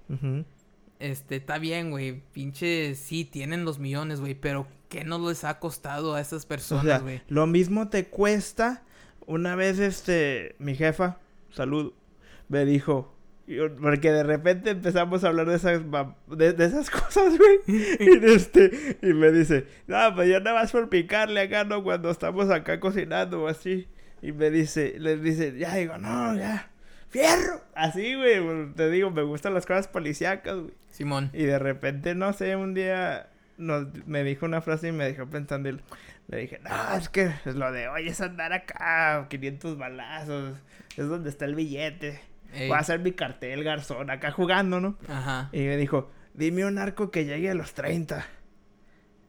Este, 0.99 1.37
está 1.37 1.59
bien, 1.59 1.91
güey. 1.91 2.21
Pinche, 2.33 2.95
sí, 2.95 3.23
tienen 3.23 3.63
los 3.63 3.79
millones, 3.79 4.19
güey. 4.19 4.33
Pero, 4.33 4.67
¿qué 4.89 5.03
no 5.03 5.27
les 5.27 5.43
ha 5.43 5.59
costado 5.59 6.15
a 6.15 6.21
esas 6.21 6.45
O 6.45 6.47
personas, 6.47 6.85
sea, 6.85 6.99
güey? 6.99 7.21
lo 7.27 7.47
mismo 7.47 7.89
te 7.89 8.05
cuesta. 8.07 8.83
Una 9.25 9.55
vez, 9.55 9.79
este, 9.79 10.55
mi 10.59 10.75
jefa, 10.75 11.19
salud, 11.51 11.93
me 12.47 12.63
dijo, 12.65 13.13
porque 13.81 14.11
de 14.11 14.23
repente 14.23 14.69
empezamos 14.71 15.23
a 15.23 15.27
hablar 15.27 15.47
de 15.47 15.55
esas, 15.55 15.81
de, 16.27 16.53
de 16.53 16.65
esas 16.65 16.89
cosas, 16.89 17.37
güey. 17.37 17.59
y, 17.67 18.25
este, 18.25 18.97
y 19.01 19.13
me 19.13 19.31
dice, 19.31 19.67
no, 19.87 20.15
pues 20.15 20.29
yo 20.29 20.39
nada 20.39 20.61
más 20.61 20.71
por 20.71 20.87
picarle 20.89 21.41
acá, 21.41 21.63
¿no? 21.65 21.83
Cuando 21.83 22.09
estamos 22.09 22.49
acá 22.49 22.79
cocinando 22.79 23.43
o 23.43 23.47
así. 23.47 23.87
Y 24.21 24.31
me 24.31 24.49
dice, 24.49 24.95
le 24.97 25.17
dice, 25.17 25.57
ya 25.57 25.75
digo, 25.75 25.97
no, 25.97 26.33
ya, 26.35 26.71
fierro. 27.09 27.61
Así, 27.75 28.15
güey, 28.15 28.73
te 28.75 28.89
digo, 28.89 29.11
me 29.11 29.23
gustan 29.23 29.53
las 29.53 29.65
cosas 29.65 29.87
policíacas, 29.89 30.55
güey. 30.55 30.73
Simón. 30.89 31.29
Y 31.33 31.43
de 31.43 31.59
repente, 31.59 32.15
no 32.15 32.31
sé, 32.33 32.55
un 32.55 32.73
día 32.73 33.29
nos, 33.57 33.87
me 34.05 34.23
dijo 34.23 34.45
una 34.45 34.61
frase 34.61 34.89
y 34.89 34.91
me 34.91 35.05
dejó 35.05 35.25
pensando. 35.27 35.69
y 35.69 35.79
Le 36.27 36.37
dije, 36.37 36.59
no, 36.63 36.97
es 36.97 37.09
que 37.09 37.31
es 37.45 37.55
lo 37.55 37.71
de 37.71 37.87
hoy 37.87 38.07
es 38.07 38.21
andar 38.21 38.53
acá, 38.53 39.27
500 39.29 39.77
balazos, 39.77 40.57
es 40.95 41.07
donde 41.07 41.29
está 41.29 41.45
el 41.45 41.55
billete. 41.55 42.19
Ey. 42.53 42.67
Voy 42.69 42.77
a 42.77 42.79
hacer 42.79 42.99
mi 42.99 43.11
cartel, 43.11 43.63
garzón, 43.63 44.09
acá 44.09 44.31
jugando, 44.31 44.79
¿no? 44.79 44.97
Ajá. 45.09 45.49
Y 45.51 45.59
me 45.59 45.75
dijo, 45.77 46.09
dime 46.33 46.65
un 46.65 46.77
arco 46.77 47.11
que 47.11 47.25
llegue 47.25 47.49
a 47.49 47.53
los 47.53 47.73
30. 47.73 48.25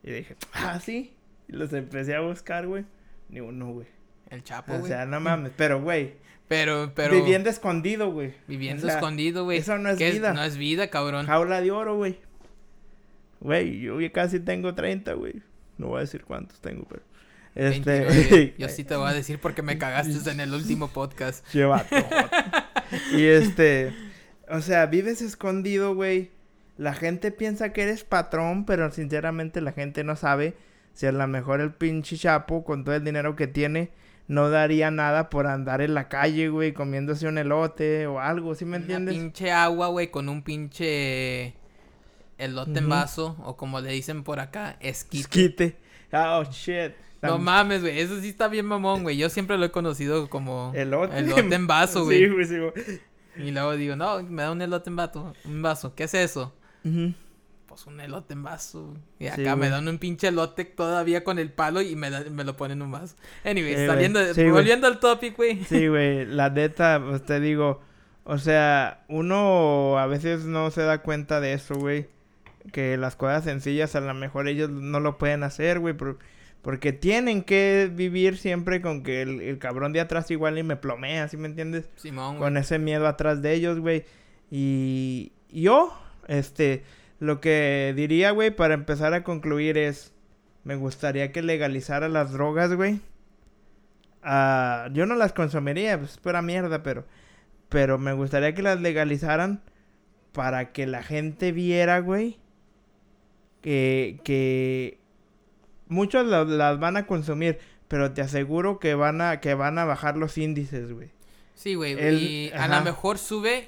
Y 0.03 0.11
dije, 0.11 0.35
ah, 0.53 0.79
sí. 0.79 1.13
Y 1.47 1.53
los 1.53 1.73
empecé 1.73 2.15
a 2.15 2.21
buscar, 2.21 2.65
güey. 2.67 2.85
Ni 3.29 3.41
uno, 3.41 3.71
güey. 3.73 3.87
El 4.29 4.43
Chapo, 4.43 4.73
O 4.73 4.77
güey. 4.79 4.89
sea, 4.91 5.05
no 5.05 5.19
mames. 5.19 5.51
Pero, 5.57 5.81
güey, 5.81 6.13
Pero, 6.47 6.93
pero. 6.95 7.13
viviendo 7.15 7.49
escondido, 7.49 8.11
güey. 8.11 8.33
Viviendo 8.47 8.83
O 8.85 8.89
sea, 8.89 8.97
escondido, 8.99 9.43
güey. 9.43 9.57
eso 9.57 9.77
no 9.77 9.89
es 9.89 9.97
¿Qué 9.97 10.11
vida. 10.11 10.33
No 10.33 10.43
es 10.43 10.55
vida, 10.57 10.89
cabrón. 10.89 11.25
Jaula 11.25 11.59
de 11.61 11.71
oro, 11.71 11.95
güey. 11.97 12.19
Güey, 13.39 13.79
yo 13.79 13.97
casi 14.11 14.39
tengo 14.39 14.75
30, 14.75 15.13
güey. 15.13 15.41
No 15.77 15.87
voy 15.87 15.97
a 15.97 16.01
decir 16.01 16.23
cuántos 16.25 16.59
tengo, 16.59 16.85
pero... 16.89 17.01
Este... 17.55 18.01
29. 18.01 18.55
Yo 18.59 18.69
sí 18.69 18.83
te 18.83 18.95
voy 18.95 19.09
a 19.09 19.13
decir 19.13 19.39
porque 19.39 19.61
me 19.61 19.77
cagaste 19.77 20.29
en 20.29 20.39
el 20.39 20.53
último 20.53 20.89
podcast. 20.89 21.45
Lleva 21.53 21.85
Y 23.11 23.25
este... 23.25 23.93
O 24.49 24.61
sea, 24.61 24.85
vives 24.85 25.21
escondido, 25.21 25.95
güey. 25.95 26.31
La 26.77 26.93
gente 26.93 27.31
piensa 27.31 27.73
que 27.73 27.83
eres 27.83 28.03
patrón, 28.03 28.65
pero 28.65 28.91
sinceramente 28.91 29.61
la 29.61 29.71
gente 29.71 30.03
no 30.03 30.15
sabe 30.15 30.55
si 30.93 31.05
a 31.05 31.11
lo 31.11 31.27
mejor 31.27 31.61
el 31.61 31.73
pinche 31.73 32.17
chapo, 32.17 32.63
con 32.63 32.83
todo 32.83 32.95
el 32.95 33.03
dinero 33.03 33.35
que 33.35 33.47
tiene, 33.47 33.91
no 34.27 34.49
daría 34.49 34.91
nada 34.91 35.29
por 35.29 35.47
andar 35.47 35.81
en 35.81 35.93
la 35.93 36.07
calle, 36.07 36.49
güey, 36.49 36.73
comiéndose 36.73 37.27
un 37.27 37.37
elote 37.37 38.05
o 38.07 38.19
algo, 38.19 38.53
¿sí 38.55 38.65
me 38.65 38.77
Una 38.77 38.81
entiendes? 38.81 39.15
pinche 39.15 39.51
agua, 39.51 39.87
güey, 39.87 40.11
con 40.11 40.29
un 40.29 40.43
pinche 40.43 41.53
elote 42.39 42.79
en 42.79 42.85
Ujú. 42.85 42.89
vaso. 42.89 43.35
O 43.43 43.55
como 43.55 43.79
le 43.81 43.91
dicen 43.91 44.23
por 44.23 44.39
acá, 44.39 44.77
esquite. 44.79 45.19
Esquite. 45.21 45.77
Oh, 46.11 46.43
shit. 46.51 46.93
No 47.21 47.37
mames, 47.37 47.81
güey. 47.81 47.99
Eso 47.99 48.19
sí 48.21 48.29
está 48.29 48.47
bien 48.47 48.65
mamón, 48.65 49.03
güey. 49.03 49.17
Yo 49.17 49.29
siempre 49.29 49.57
lo 49.57 49.65
he 49.65 49.71
conocido 49.71 50.29
como 50.29 50.71
Elote. 50.73 51.19
elote 51.19 51.53
en 51.53 51.67
vaso, 51.67 51.99
Sí, 52.09 52.27
güey. 52.27 52.45
sí, 52.45 52.57
güey. 52.57 52.71
Y 53.35 53.51
luego 53.51 53.73
digo, 53.75 53.95
no, 53.95 54.23
me 54.23 54.41
da 54.43 54.51
un 54.51 54.61
elote 54.61 54.89
en 54.89 54.95
vaso. 54.95 55.33
Un 55.45 55.61
vaso. 55.61 55.93
¿Qué 55.95 56.05
es 56.05 56.13
eso? 56.13 56.53
Pues 57.65 57.85
un 57.85 57.99
elote 57.99 58.33
en 58.33 58.43
vaso. 58.43 58.95
Y 59.19 59.25
Sí, 59.25 59.29
acá 59.29 59.55
me 59.55 59.67
güey. 59.67 59.69
dan 59.69 59.87
un 59.87 59.97
pinche 59.99 60.29
elote 60.29 60.65
todavía 60.65 61.23
con 61.23 61.37
el 61.39 61.51
palo 61.51 61.81
y 61.81 61.95
me, 61.95 62.09
me 62.31 62.43
lo 62.43 62.55
ponen 62.57 62.79
en 62.79 62.81
un 62.83 62.91
vaso. 62.91 63.15
Güey. 63.43 63.85
saliendo, 63.85 64.19
güey. 64.33 64.49
volviendo 64.49 64.87
al 64.87 64.99
topic, 64.99 65.35
güey. 65.37 65.63
Sí, 65.65 65.87
güey, 65.87 66.25
la 66.25 66.49
neta, 66.49 67.01
pues 67.05 67.23
te 67.25 67.39
digo, 67.39 67.81
o 68.23 68.37
sea, 68.39 69.03
uno 69.07 69.99
a 69.99 70.07
veces 70.07 70.45
no 70.45 70.71
se 70.71 70.81
da 70.81 71.01
cuenta 71.03 71.39
de 71.41 71.53
eso, 71.53 71.75
güey. 71.75 72.07
Que 72.71 72.97
las 72.97 73.15
cosas 73.15 73.43
sencillas 73.43 73.95
a 73.95 74.01
lo 74.01 74.13
mejor 74.13 74.47
ellos 74.47 74.69
no 74.69 74.99
lo 74.99 75.17
pueden 75.17 75.43
hacer, 75.43 75.79
güey, 75.79 75.93
por- 75.95 76.19
porque 76.61 76.91
tienen 76.91 77.43
que 77.43 77.89
vivir 77.93 78.37
siempre 78.37 78.81
con 78.81 79.01
que 79.03 79.21
el, 79.21 79.41
el 79.41 79.59
cabrón 79.59 79.93
de 79.93 80.01
atrás 80.01 80.29
igual 80.29 80.57
y 80.57 80.63
me 80.63 80.75
plomea, 80.75 81.27
¿sí 81.29 81.37
me 81.37 81.47
entiendes? 81.47 81.89
Simón. 81.95 82.37
Con 82.37 82.57
ese 82.57 82.79
miedo 82.79 83.07
atrás 83.07 83.41
de 83.41 83.53
ellos, 83.53 83.79
güey. 83.79 84.03
Y 84.51 85.31
yo, 85.49 85.97
este, 86.27 86.83
lo 87.19 87.39
que 87.39 87.93
diría, 87.95 88.31
güey, 88.31 88.51
para 88.51 88.73
empezar 88.73 89.13
a 89.13 89.23
concluir 89.23 89.77
es, 89.77 90.13
me 90.65 90.75
gustaría 90.75 91.31
que 91.31 91.41
legalizara 91.41 92.09
las 92.09 92.33
drogas, 92.33 92.73
güey. 92.73 92.99
Ah, 94.21 94.89
yo 94.91 95.05
no 95.05 95.15
las 95.15 95.31
consumiría, 95.33 95.97
pues 95.97 96.11
es 96.11 96.17
pura 96.17 96.41
mierda, 96.41 96.83
pero, 96.83 97.05
pero 97.69 97.97
me 97.97 98.11
gustaría 98.13 98.53
que 98.53 98.61
las 98.61 98.81
legalizaran 98.81 99.61
para 100.33 100.71
que 100.73 100.85
la 100.87 101.03
gente 101.03 101.51
viera, 101.53 101.99
güey, 101.99 102.37
que, 103.61 104.19
que 104.23 104.99
muchos 105.87 106.25
la- 106.25 106.43
las 106.45 106.79
van 106.79 106.97
a 106.97 107.05
consumir, 107.07 107.59
pero 107.87 108.13
te 108.13 108.21
aseguro 108.21 108.79
que 108.79 108.95
van 108.95 109.21
a, 109.21 109.39
que 109.39 109.53
van 109.53 109.77
a 109.79 109.85
bajar 109.85 110.17
los 110.17 110.37
índices, 110.37 110.91
güey. 110.93 111.09
Sí, 111.55 111.75
güey. 111.75 111.93
Y 112.15 112.51
a 112.51 112.67
lo 112.67 112.81
mejor 112.83 113.17
sube 113.17 113.67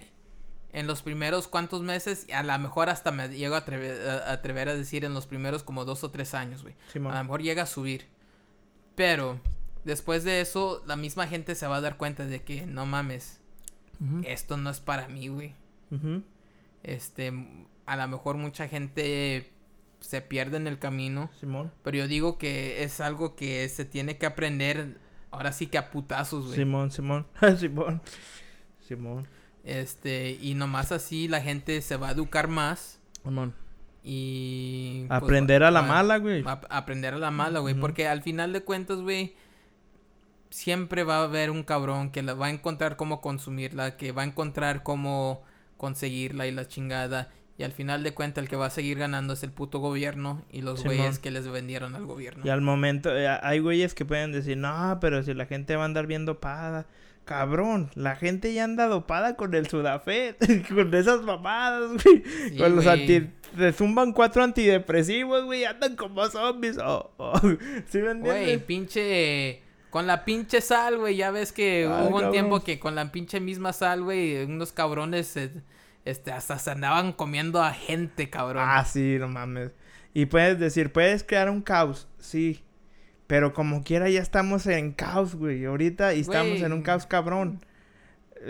en 0.73 0.87
los 0.87 1.01
primeros 1.01 1.47
cuantos 1.49 1.81
meses, 1.81 2.25
a 2.33 2.41
lo 2.43 2.57
mejor 2.59 2.87
hasta 2.89 3.11
me 3.11 3.27
llego 3.27 3.55
a 3.55 3.59
atrever, 3.59 4.07
a, 4.09 4.31
atrever 4.31 4.69
a 4.69 4.75
decir 4.75 5.03
en 5.03 5.13
los 5.13 5.27
primeros 5.27 5.63
como 5.63 5.83
dos 5.83 6.03
o 6.05 6.11
tres 6.11 6.33
años, 6.33 6.61
güey. 6.61 6.75
A 6.95 7.17
lo 7.17 7.23
mejor 7.25 7.41
llega 7.41 7.63
a 7.63 7.65
subir. 7.65 8.05
Pero 8.95 9.39
después 9.83 10.23
de 10.23 10.39
eso, 10.41 10.83
la 10.85 10.95
misma 10.95 11.27
gente 11.27 11.55
se 11.55 11.67
va 11.67 11.77
a 11.77 11.81
dar 11.81 11.97
cuenta 11.97 12.25
de 12.25 12.41
que 12.43 12.65
no 12.65 12.85
mames, 12.85 13.39
esto 14.23 14.55
no 14.57 14.69
es 14.69 14.79
para 14.79 15.07
mí, 15.09 15.27
güey. 15.27 15.53
Este, 16.83 17.33
a 17.85 17.95
lo 17.97 18.07
mejor 18.07 18.37
mucha 18.37 18.67
gente 18.67 19.51
se 20.01 20.21
pierde 20.21 20.57
en 20.57 20.67
el 20.67 20.77
camino. 20.77 21.29
Simón. 21.39 21.71
Pero 21.83 21.99
yo 21.99 22.07
digo 22.07 22.37
que 22.37 22.83
es 22.83 22.99
algo 22.99 23.35
que 23.35 23.67
se 23.69 23.85
tiene 23.85 24.17
que 24.17 24.25
aprender 24.25 24.97
ahora 25.31 25.53
sí 25.53 25.67
que 25.67 25.77
a 25.77 25.89
putazos, 25.89 26.45
güey. 26.47 26.57
Simón, 26.57 26.91
Simón, 26.91 27.25
Simón. 27.57 28.01
Simón. 28.85 29.27
Este, 29.63 30.37
y 30.41 30.55
nomás 30.55 30.91
así 30.91 31.27
la 31.27 31.41
gente 31.41 31.81
se 31.81 31.95
va 31.95 32.09
a 32.09 32.11
educar 32.11 32.47
más. 32.47 32.99
Simón. 33.23 33.55
Y... 34.03 35.05
Pues, 35.07 35.21
aprender 35.21 35.63
a 35.63 35.71
la 35.71 35.81
mala, 35.81 36.17
güey. 36.17 36.43
aprender 36.45 37.13
a 37.13 37.17
la 37.17 37.31
mala, 37.31 37.59
güey. 37.59 37.75
Porque 37.75 38.07
al 38.07 38.23
final 38.23 38.51
de 38.51 38.63
cuentas, 38.63 38.99
güey, 38.99 39.35
siempre 40.49 41.03
va 41.03 41.17
a 41.17 41.23
haber 41.23 41.51
un 41.51 41.63
cabrón 41.63 42.11
que 42.11 42.23
la 42.23 42.33
va 42.33 42.47
a 42.47 42.49
encontrar 42.49 42.97
cómo 42.97 43.21
consumirla, 43.21 43.97
que 43.97 44.11
va 44.11 44.23
a 44.23 44.25
encontrar 44.25 44.83
cómo 44.83 45.43
conseguirla 45.77 46.47
y 46.47 46.51
la 46.51 46.67
chingada. 46.67 47.29
Y 47.61 47.63
al 47.63 47.73
final 47.73 48.01
de 48.01 48.11
cuentas 48.15 48.41
el 48.41 48.49
que 48.49 48.55
va 48.55 48.65
a 48.65 48.69
seguir 48.71 48.97
ganando 48.97 49.33
es 49.33 49.43
el 49.43 49.51
puto 49.51 49.77
gobierno 49.77 50.43
y 50.51 50.63
los 50.63 50.83
güeyes 50.83 51.19
que 51.19 51.29
les 51.29 51.47
vendieron 51.47 51.93
al 51.93 52.07
gobierno. 52.07 52.43
Y 52.43 52.49
al 52.49 52.61
momento, 52.61 53.15
eh, 53.15 53.27
hay 53.27 53.59
güeyes 53.59 53.93
que 53.93 54.03
pueden 54.03 54.31
decir, 54.31 54.57
no, 54.57 54.97
pero 54.99 55.21
si 55.21 55.35
la 55.35 55.45
gente 55.45 55.75
va 55.75 55.83
a 55.83 55.85
andar 55.85 56.07
bien 56.07 56.25
dopada. 56.25 56.87
Cabrón, 57.23 57.91
la 57.93 58.15
gente 58.15 58.51
ya 58.51 58.63
anda 58.63 58.87
dopada 58.87 59.35
con 59.35 59.53
el 59.53 59.67
Sudafed, 59.67 60.37
con 60.73 60.91
esas 60.95 61.21
mamadas, 61.21 62.03
güey. 62.03 62.57
con 62.57 62.77
los 62.77 62.87
anti... 62.87 63.29
Se 63.55 63.71
zumban 63.73 64.13
cuatro 64.13 64.43
antidepresivos, 64.43 65.45
güey, 65.45 65.63
andan 65.65 65.95
como 65.95 66.25
zombies. 66.29 66.79
Oh, 66.79 67.11
oh. 67.17 67.39
¿Sí 67.89 67.99
me 67.99 68.09
entiendes? 68.09 68.23
Güey, 68.23 68.57
pinche... 68.57 69.61
Con 69.91 70.07
la 70.07 70.25
pinche 70.25 70.61
sal, 70.61 70.97
güey, 70.97 71.15
ya 71.15 71.29
ves 71.29 71.51
que 71.51 71.85
hubo 71.85 72.25
un 72.25 72.31
tiempo 72.31 72.63
que 72.63 72.79
con 72.79 72.95
la 72.95 73.11
pinche 73.11 73.39
misma 73.39 73.71
sal, 73.71 74.01
güey, 74.01 74.45
unos 74.45 74.71
cabrones 74.71 75.37
este, 76.05 76.31
hasta 76.31 76.57
se 76.59 76.71
andaban 76.71 77.13
comiendo 77.13 77.61
a 77.61 77.73
gente, 77.73 78.29
cabrón. 78.29 78.63
Ah, 78.65 78.85
sí, 78.85 79.17
no 79.19 79.27
mames. 79.27 79.71
Y 80.13 80.25
puedes 80.25 80.59
decir, 80.59 80.91
puedes 80.91 81.23
crear 81.23 81.49
un 81.49 81.61
caos, 81.61 82.07
sí. 82.19 82.63
Pero 83.27 83.53
como 83.53 83.83
quiera 83.83 84.09
ya 84.09 84.21
estamos 84.21 84.67
en 84.67 84.91
caos, 84.91 85.35
güey. 85.35 85.63
Ahorita 85.65 86.13
y 86.13 86.19
estamos 86.19 86.61
en 86.61 86.73
un 86.73 86.81
caos 86.81 87.05
cabrón. 87.05 87.65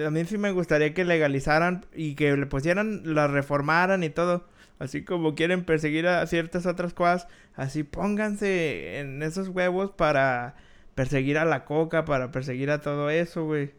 A 0.06 0.10
mí 0.10 0.26
sí 0.26 0.38
me 0.38 0.52
gustaría 0.52 0.94
que 0.94 1.06
legalizaran 1.06 1.86
y 1.94 2.16
que 2.16 2.36
le 2.36 2.46
pusieran, 2.48 3.02
la 3.14 3.28
reformaran 3.28 4.04
y 4.04 4.10
todo. 4.10 4.48
Así 4.80 5.04
como 5.04 5.36
quieren 5.36 5.64
perseguir 5.64 6.08
a 6.08 6.26
ciertas 6.26 6.66
otras 6.66 6.96
cosas, 6.96 7.28
así 7.54 7.84
pónganse 7.84 9.00
en 9.00 9.22
esos 9.22 9.50
huevos 9.50 9.92
para 9.92 10.56
perseguir 10.96 11.38
a 11.38 11.46
la 11.46 11.66
coca, 11.66 12.04
para 12.04 12.32
perseguir 12.32 12.72
a 12.72 12.82
todo 12.82 13.12
eso, 13.12 13.46
güey. 13.46 13.74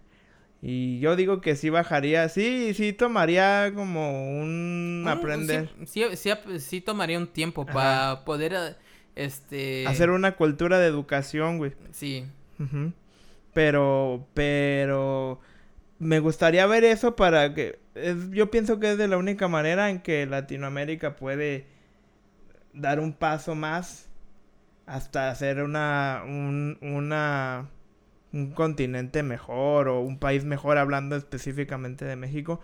Y 0.65 1.01
yo 1.01 1.17
digo 1.17 1.41
que 1.41 1.57
sí 1.57 1.71
bajaría, 1.71 2.29
sí, 2.29 2.73
sí 2.75 2.93
tomaría 2.93 3.73
como 3.75 4.41
un 4.41 5.05
aprender. 5.09 5.69
Sí, 5.87 6.05
sí, 6.15 6.31
sí, 6.61 6.81
tomaría 6.81 7.19
un 7.19 7.27
tiempo 7.27 7.67
para 7.67 8.25
poder, 8.25 8.53
eh, 8.55 8.77
este... 9.17 9.85
Hacer 9.89 10.11
una 10.11 10.37
cultura 10.37 10.79
de 10.79 10.87
educación, 10.87 11.59
güey. 11.59 11.73
Sí. 11.91 12.27
Pero, 13.53 14.29
pero... 14.35 15.41
Me 15.99 16.21
gustaría 16.21 16.65
ver 16.67 16.85
eso 16.85 17.17
para 17.17 17.55
que... 17.55 17.81
yo 18.31 18.53
pienso 18.53 18.79
que 18.79 18.93
es 18.93 18.99
de 18.99 19.09
la 19.09 19.17
única 19.17 19.49
manera 19.49 19.91
en 19.91 20.01
que 20.01 20.27
Latinoamérica 20.27 21.17
puede 21.17 21.67
dar 22.73 23.01
un 23.01 23.15
paso 23.15 23.57
más 23.57 24.09
hasta 24.87 25.29
hacer 25.29 25.61
una... 25.61 26.23
Un, 26.25 26.79
una 26.83 27.69
un 28.33 28.53
continente 28.53 29.23
mejor 29.23 29.89
o 29.89 30.01
un 30.01 30.19
país 30.19 30.45
mejor 30.45 30.79
hablando 30.79 31.17
específicamente 31.17 32.05
de 32.05 32.17
México. 32.17 32.61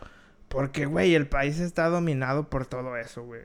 Porque, 0.48 0.86
güey, 0.86 1.14
el 1.14 1.26
país 1.28 1.60
está 1.60 1.88
dominado 1.88 2.48
por 2.48 2.66
todo 2.66 2.96
eso, 2.96 3.22
güey. 3.22 3.42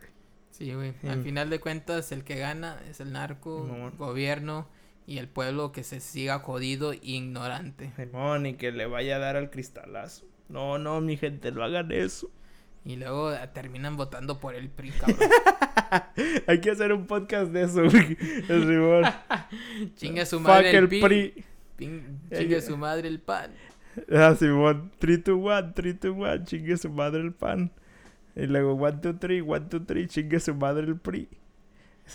Sí, 0.52 0.74
güey. 0.74 0.94
Al 1.08 1.22
final 1.24 1.50
de 1.50 1.60
cuentas, 1.60 2.12
el 2.12 2.24
que 2.24 2.36
gana 2.38 2.80
es 2.90 3.00
el 3.00 3.12
narco, 3.12 3.68
el 3.68 3.98
gobierno 3.98 4.68
y 5.06 5.18
el 5.18 5.28
pueblo 5.28 5.72
que 5.72 5.84
se 5.84 6.00
siga 6.00 6.40
jodido 6.40 6.94
e 6.94 7.00
ignorante. 7.02 7.92
Simón, 7.98 8.46
y 8.46 8.54
que 8.54 8.72
le 8.72 8.86
vaya 8.86 9.18
a 9.18 9.20
dar 9.20 9.36
al 9.36 9.50
cristalazo. 9.50 10.26
No, 10.50 10.78
no, 10.78 11.02
mi 11.02 11.18
gente, 11.18 11.52
no 11.52 11.64
hagan 11.64 11.92
eso. 11.92 12.32
Y 12.86 12.98
luego 12.98 13.32
terminan 13.54 13.96
votando 13.96 14.40
por 14.40 14.56
el 14.56 14.70
PRI, 14.70 14.92
cabrón. 14.92 15.18
Hay 16.48 16.60
que 16.60 16.72
hacer 16.72 16.92
un 16.92 17.08
podcast 17.08 17.52
de 17.52 17.64
eso, 17.64 17.84
güey. 17.90 18.18
El 18.50 18.62
Simón. 18.68 19.04
Chinga 19.96 20.26
su 20.26 20.40
madre 20.40 20.78
el, 20.78 20.90
PRI. 20.90 21.46
Chingue 21.78 22.62
su 22.62 22.78
madre 22.78 23.08
el 23.08 23.20
pan. 23.20 23.52
Ah, 24.12 24.36
Simón. 24.38 24.92
3, 25.00 25.24
2, 25.24 25.38
1, 25.38 25.74
3, 25.74 26.00
2, 26.00 26.16
1. 26.16 26.46
Chingue 26.46 26.78
su 26.78 26.90
madre 26.90 27.22
el 27.22 27.34
pan. 27.34 27.72
Y 28.36 28.48
luego 28.48 28.74
1, 28.74 28.92
2, 29.02 29.16
3, 29.20 29.44
1, 29.46 29.60
2, 29.70 29.82
3. 29.86 30.08
Chingue 30.08 30.40
su 30.40 30.56
madre 30.56 30.86
el 30.86 30.98
PRI. 30.98 31.30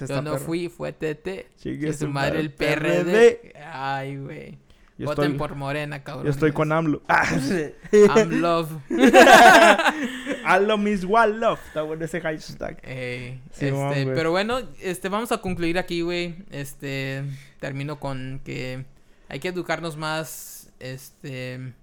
Yo 0.06 0.22
no 0.22 0.36
fui, 0.38 0.68
fue 0.68 0.92
TT. 0.92 1.56
Chingue 1.56 1.92
su 1.92 2.08
madre 2.08 2.40
el 2.40 2.52
PRD. 2.52 3.54
Ay, 3.64 4.16
güey. 4.16 4.58
Voten 4.98 5.36
por 5.36 5.54
Morena, 5.54 6.02
cabrón. 6.02 6.24
Yo 6.24 6.30
estoy 6.30 6.50
con 6.52 6.72
AMLO. 6.72 7.02
I'm 7.92 8.40
love. 8.40 8.72
AMLO 10.44 10.88
is 10.88 11.04
one 11.04 11.38
love. 11.38 11.60
Está 11.68 11.82
bueno 11.82 12.04
ese 12.04 12.20
hashtag. 12.20 12.80
Eh, 12.82 13.38
este, 13.52 13.72
pero 14.06 14.32
bueno, 14.32 14.58
este, 14.80 15.08
vamos 15.08 15.30
a 15.30 15.38
concluir 15.38 15.78
aquí, 15.78 16.00
güey. 16.00 16.34
Este, 16.50 17.22
termino 17.60 18.00
con 18.00 18.40
que 18.44 18.86
hay 19.28 19.40
que 19.40 19.48
educarnos 19.48 19.96
más, 19.96 20.72
este... 20.78 21.74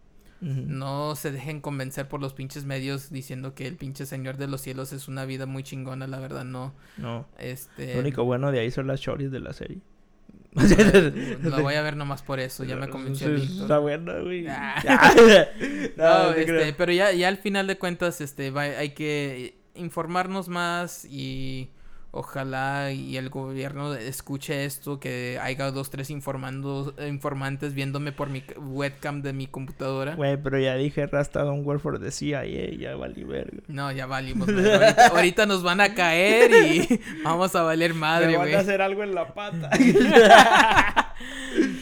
No 0.41 1.15
se 1.15 1.31
dejen 1.31 1.59
convencer 1.59 2.07
por 2.07 2.21
los 2.21 2.33
pinches 2.33 2.65
medios 2.65 3.09
diciendo 3.09 3.55
que 3.55 3.65
el 3.65 3.77
pinche 3.77 4.05
Señor 4.05 4.37
de 4.37 4.45
los 4.47 4.61
Cielos 4.61 4.93
es 4.93 5.07
una 5.07 5.25
vida 5.25 5.47
muy 5.47 5.63
chingona, 5.63 6.05
la 6.05 6.19
verdad 6.19 6.43
no. 6.43 6.75
No. 6.97 7.25
Este... 7.39 7.95
Lo 7.95 8.01
único 8.01 8.25
bueno 8.25 8.51
de 8.51 8.59
ahí 8.59 8.69
son 8.69 8.85
las 8.85 9.01
choris 9.01 9.31
de 9.31 9.39
la 9.39 9.53
serie. 9.53 9.79
Lo 10.55 11.61
voy 11.61 11.75
a 11.75 11.81
ver 11.81 11.97
nomás 11.97 12.21
por 12.21 12.39
eso, 12.39 12.63
ya 12.63 12.75
me 12.75 12.87
convenció. 12.87 13.35
Está 13.35 13.79
bueno, 13.79 14.23
güey. 14.23 14.45
Ah. 14.47 15.13
no, 15.97 16.31
este, 16.31 16.73
pero 16.73 16.91
ya, 16.93 17.11
ya 17.11 17.27
al 17.27 17.37
final 17.37 17.67
de 17.67 17.77
cuentas, 17.77 18.21
este, 18.21 18.53
hay 18.57 18.91
que 18.91 19.57
informarnos 19.75 20.47
más 20.47 21.05
y 21.05 21.71
Ojalá 22.17 22.93
y 22.93 23.17
el 23.17 23.27
gobierno 23.29 23.93
escuche 23.93 24.63
esto, 24.63 25.01
que 25.01 25.37
haya 25.41 25.69
dos, 25.71 25.89
tres 25.89 26.09
informando, 26.09 26.95
informantes 27.05 27.73
viéndome 27.73 28.13
por 28.13 28.29
mi 28.29 28.41
webcam 28.57 29.21
de 29.21 29.33
mi 29.33 29.47
computadora. 29.47 30.15
Güey, 30.15 30.41
pero 30.41 30.57
ya 30.57 30.75
dije 30.75 31.07
Rasta 31.07 31.43
Don't 31.43 31.67
Work 31.67 31.81
for 31.81 31.99
the 31.99 32.11
CIA, 32.11 32.45
ya 32.45 32.95
valí 32.95 33.25
verga. 33.25 33.61
No, 33.67 33.91
ya 33.91 34.05
valimos. 34.05 34.47
Ahorita, 35.11 35.45
nos 35.45 35.61
van 35.61 35.81
a 35.81 35.93
caer 35.93 36.51
y 36.71 37.01
vamos 37.25 37.53
a 37.53 37.63
valer 37.63 37.93
madre, 37.93 38.37
güey. 38.37 38.51
van 38.51 38.59
a 38.59 38.61
hacer 38.61 38.81
algo 38.81 39.03
en 39.03 39.13
la 39.13 39.33
pata. 39.33 39.69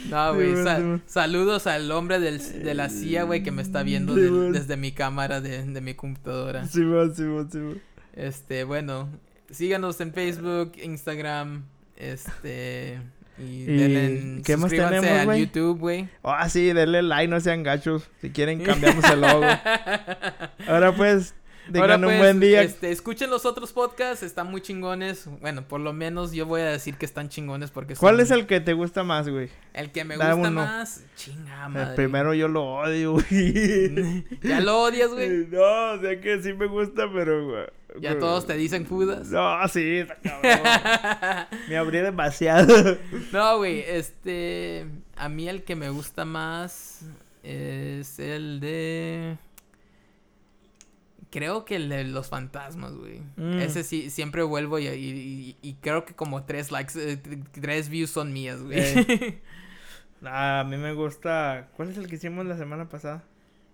no, 0.10 0.34
güey. 0.34 0.56
saludos 1.06 1.68
al 1.68 1.92
hombre 1.92 2.20
del, 2.20 2.64
de 2.64 2.74
la 2.74 2.90
CIA, 2.90 3.22
güey, 3.22 3.44
que 3.44 3.52
me 3.52 3.62
está 3.62 3.84
viendo 3.84 4.16
desde 4.16 4.78
mi 4.78 4.94
cámara 4.94 5.42
de, 5.42 5.64
de 5.64 5.82
mi 5.82 5.94
computadora. 5.94 6.66
Sí, 6.66 6.82
sí, 7.14 7.24
sí, 7.52 7.60
Este, 8.16 8.64
bueno, 8.64 9.10
síganos 9.54 10.00
en 10.02 10.14
Facebook, 10.14 10.74
Instagram, 10.82 11.66
este... 11.96 13.00
Y, 13.40 13.64
denle, 13.64 14.42
¿qué 14.46 14.58
más 14.58 14.70
tenemos, 14.70 15.04
a 15.04 15.36
YouTube, 15.36 15.80
güey. 15.80 16.08
Ah, 16.22 16.48
sí, 16.50 16.72
denle 16.72 17.02
like, 17.02 17.28
no 17.28 17.40
sean 17.40 17.64
gachos. 17.64 18.08
Si 18.22 18.30
quieren, 18.30 18.64
cambiamos 18.64 19.04
el 19.06 19.22
logo. 19.22 19.44
Ahora 20.68 20.96
pues, 20.96 21.34
Un 21.68 22.02
pues, 22.02 22.20
buen 22.20 22.40
día. 22.40 22.62
Este, 22.62 22.92
escuchen 22.92 23.30
los 23.30 23.46
otros 23.46 23.72
podcasts, 23.72 24.24
están 24.24 24.52
muy 24.52 24.62
chingones. 24.62 25.28
Bueno, 25.40 25.66
por 25.66 25.80
lo 25.80 25.94
menos 25.94 26.34
yo 26.34 26.46
voy 26.46 26.62
a 26.62 26.66
decir 26.66 26.96
que 26.96 27.06
están 27.06 27.30
chingones 27.30 27.72
porque 27.72 27.96
¿Cuál 27.96 28.20
es 28.20 28.32
el 28.32 28.48
que 28.48 28.60
te 28.60 28.74
gusta 28.74 29.04
más, 29.04 29.30
güey? 29.30 29.50
El 29.74 29.92
que 29.92 30.04
me 30.04 30.18
gusta 30.18 30.52
más, 30.52 31.04
chinga 31.16 31.70
madre. 31.70 31.90
El 31.90 31.96
primero 31.96 32.34
yo 32.34 32.48
lo 32.50 32.66
odio, 32.66 33.14
güey. 33.14 34.26
¿Ya 34.42 34.60
lo 34.60 34.82
odias, 34.82 35.12
güey? 35.12 35.48
No, 35.54 35.92
o 35.94 36.02
sea 36.02 36.20
que 36.20 36.42
sí 36.42 36.54
me 36.54 36.66
gusta, 36.66 37.10
pero, 37.14 37.46
güey. 37.46 37.66
¿Ya 38.02 38.18
todos 38.18 38.48
te 38.48 38.56
dicen 38.56 38.86
Judas? 38.86 39.30
No, 39.30 39.68
sí, 39.68 40.04
cabrón. 40.24 41.48
me 41.70 41.78
abrí 41.78 42.00
demasiado. 42.00 42.98
No, 43.32 43.58
güey, 43.58 43.84
este... 43.88 44.88
A 45.16 45.30
mí 45.30 45.48
el 45.48 45.64
que 45.64 45.76
me 45.76 45.90
gusta 45.90 46.26
más 46.26 47.02
es 47.44 48.18
el 48.20 48.60
de... 48.60 49.38
Creo 51.34 51.66
que 51.66 51.78
el 51.78 51.90
de 51.90 52.04
los 52.04 52.28
fantasmas, 52.28 52.94
güey. 52.94 53.22
Mm. 53.38 53.58
Ese 53.58 53.84
sí, 53.84 54.12
siempre 54.12 54.44
vuelvo 54.44 54.78
y, 54.78 55.58
y, 55.60 55.74
creo 55.82 56.06
que 56.06 56.14
como 56.14 56.44
tres 56.44 56.72
likes, 56.72 56.94
eh, 56.96 57.18
tres 57.60 57.90
views 57.90 58.12
son 58.12 58.32
mías, 58.32 58.62
güey. 58.62 59.42
a 60.28 60.64
mí 60.70 60.78
me 60.78 60.94
gusta... 60.94 61.70
¿Cuál 61.76 61.90
es 61.90 61.98
el 61.98 62.08
que 62.08 62.18
hicimos 62.18 62.46
la 62.46 62.56
semana 62.56 62.88
pasada? 62.88 63.24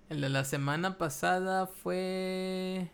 El 0.07 0.21
de 0.21 0.29
la 0.29 0.45
semana 0.45 0.97
pasada 0.97 1.67
fue. 1.67 2.87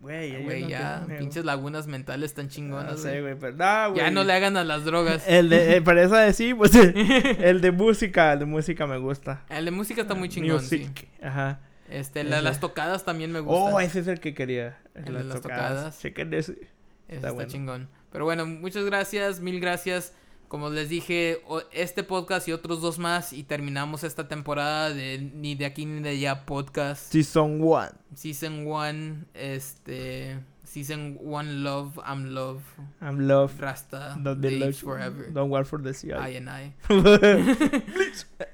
Güey, 0.00 0.42
Güey, 0.42 0.62
no 0.62 0.68
ya, 0.68 1.06
pinches 1.20 1.44
lagunas 1.44 1.86
mentales 1.86 2.34
tan 2.34 2.46
No 2.46 2.50
chingonas, 2.50 3.00
sé, 3.00 3.20
güey. 3.20 3.36
pero 3.38 3.56
no, 3.56 3.90
güey. 3.92 4.02
ya 4.02 4.10
no 4.10 4.24
le 4.24 4.32
hagan 4.32 4.56
a 4.56 4.64
las 4.64 4.84
drogas. 4.84 5.22
El 5.28 5.48
de, 5.48 5.76
eh, 5.76 5.82
para 5.82 6.02
eso 6.02 6.16
decir, 6.16 6.56
pues, 6.56 6.74
el 6.74 7.60
de 7.60 7.70
música, 7.70 8.32
el 8.32 8.40
de 8.40 8.46
música 8.46 8.88
me 8.88 8.98
gusta. 8.98 9.44
El 9.48 9.64
de 9.64 9.70
música 9.70 10.02
está 10.02 10.16
muy 10.16 10.28
chingón, 10.28 10.60
sí. 10.60 10.90
Ajá. 11.22 11.60
Este, 11.90 12.24
la 12.24 12.42
las 12.42 12.60
tocadas 12.60 13.04
también 13.04 13.32
me 13.32 13.40
gusta. 13.40 13.74
Oh, 13.74 13.80
ese 13.80 14.00
es 14.00 14.08
el 14.08 14.20
que 14.20 14.34
quería. 14.34 14.78
El 14.94 15.14
de 15.14 15.24
las 15.24 15.40
tocadas. 15.40 15.98
Chequen 16.00 16.32
ese. 16.34 16.52
Ese 16.52 16.62
está 17.08 17.16
está, 17.16 17.32
bueno. 17.32 17.50
chingón. 17.50 17.88
Pero 18.10 18.24
bueno, 18.24 18.46
muchas 18.46 18.84
gracias, 18.84 19.40
mil 19.40 19.60
gracias. 19.60 20.12
Como 20.48 20.70
les 20.70 20.88
dije, 20.88 21.42
este 21.72 22.02
podcast 22.02 22.48
y 22.48 22.52
otros 22.52 22.80
dos 22.80 22.98
más 22.98 23.34
y 23.34 23.42
terminamos 23.42 24.02
esta 24.02 24.28
temporada 24.28 24.88
de 24.88 25.18
Ni 25.18 25.54
de 25.54 25.66
aquí 25.66 25.84
ni 25.84 26.00
de 26.00 26.10
allá 26.10 26.46
podcast. 26.46 27.12
Season 27.12 27.60
1. 27.60 27.88
Season 28.14 28.66
1, 28.66 29.24
este... 29.34 30.38
Season 30.64 31.16
1 31.20 31.64
Love, 31.64 31.98
I'm 32.06 32.34
Love, 32.34 32.62
I'm 33.00 33.26
love. 33.26 33.58
Rasta, 33.58 34.16
Don't 34.20 34.38
be 34.38 34.50
love. 34.50 34.74
Forever, 34.74 35.30
Don't 35.32 35.50
work 35.50 35.66
for 35.66 35.80
the 35.80 35.94
CI. 35.94 36.12
I 36.12 36.36
and 36.36 36.50
I. 36.50 36.74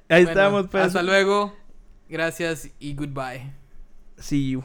Ahí 0.08 0.24
Bueno, 0.24 0.30
estamos, 0.30 0.68
pues. 0.68 0.84
Hasta 0.84 1.02
luego, 1.02 1.52
gracias 2.14 2.70
y 2.78 2.94
goodbye. 2.94 3.52
See 4.18 4.50
you. 4.50 4.64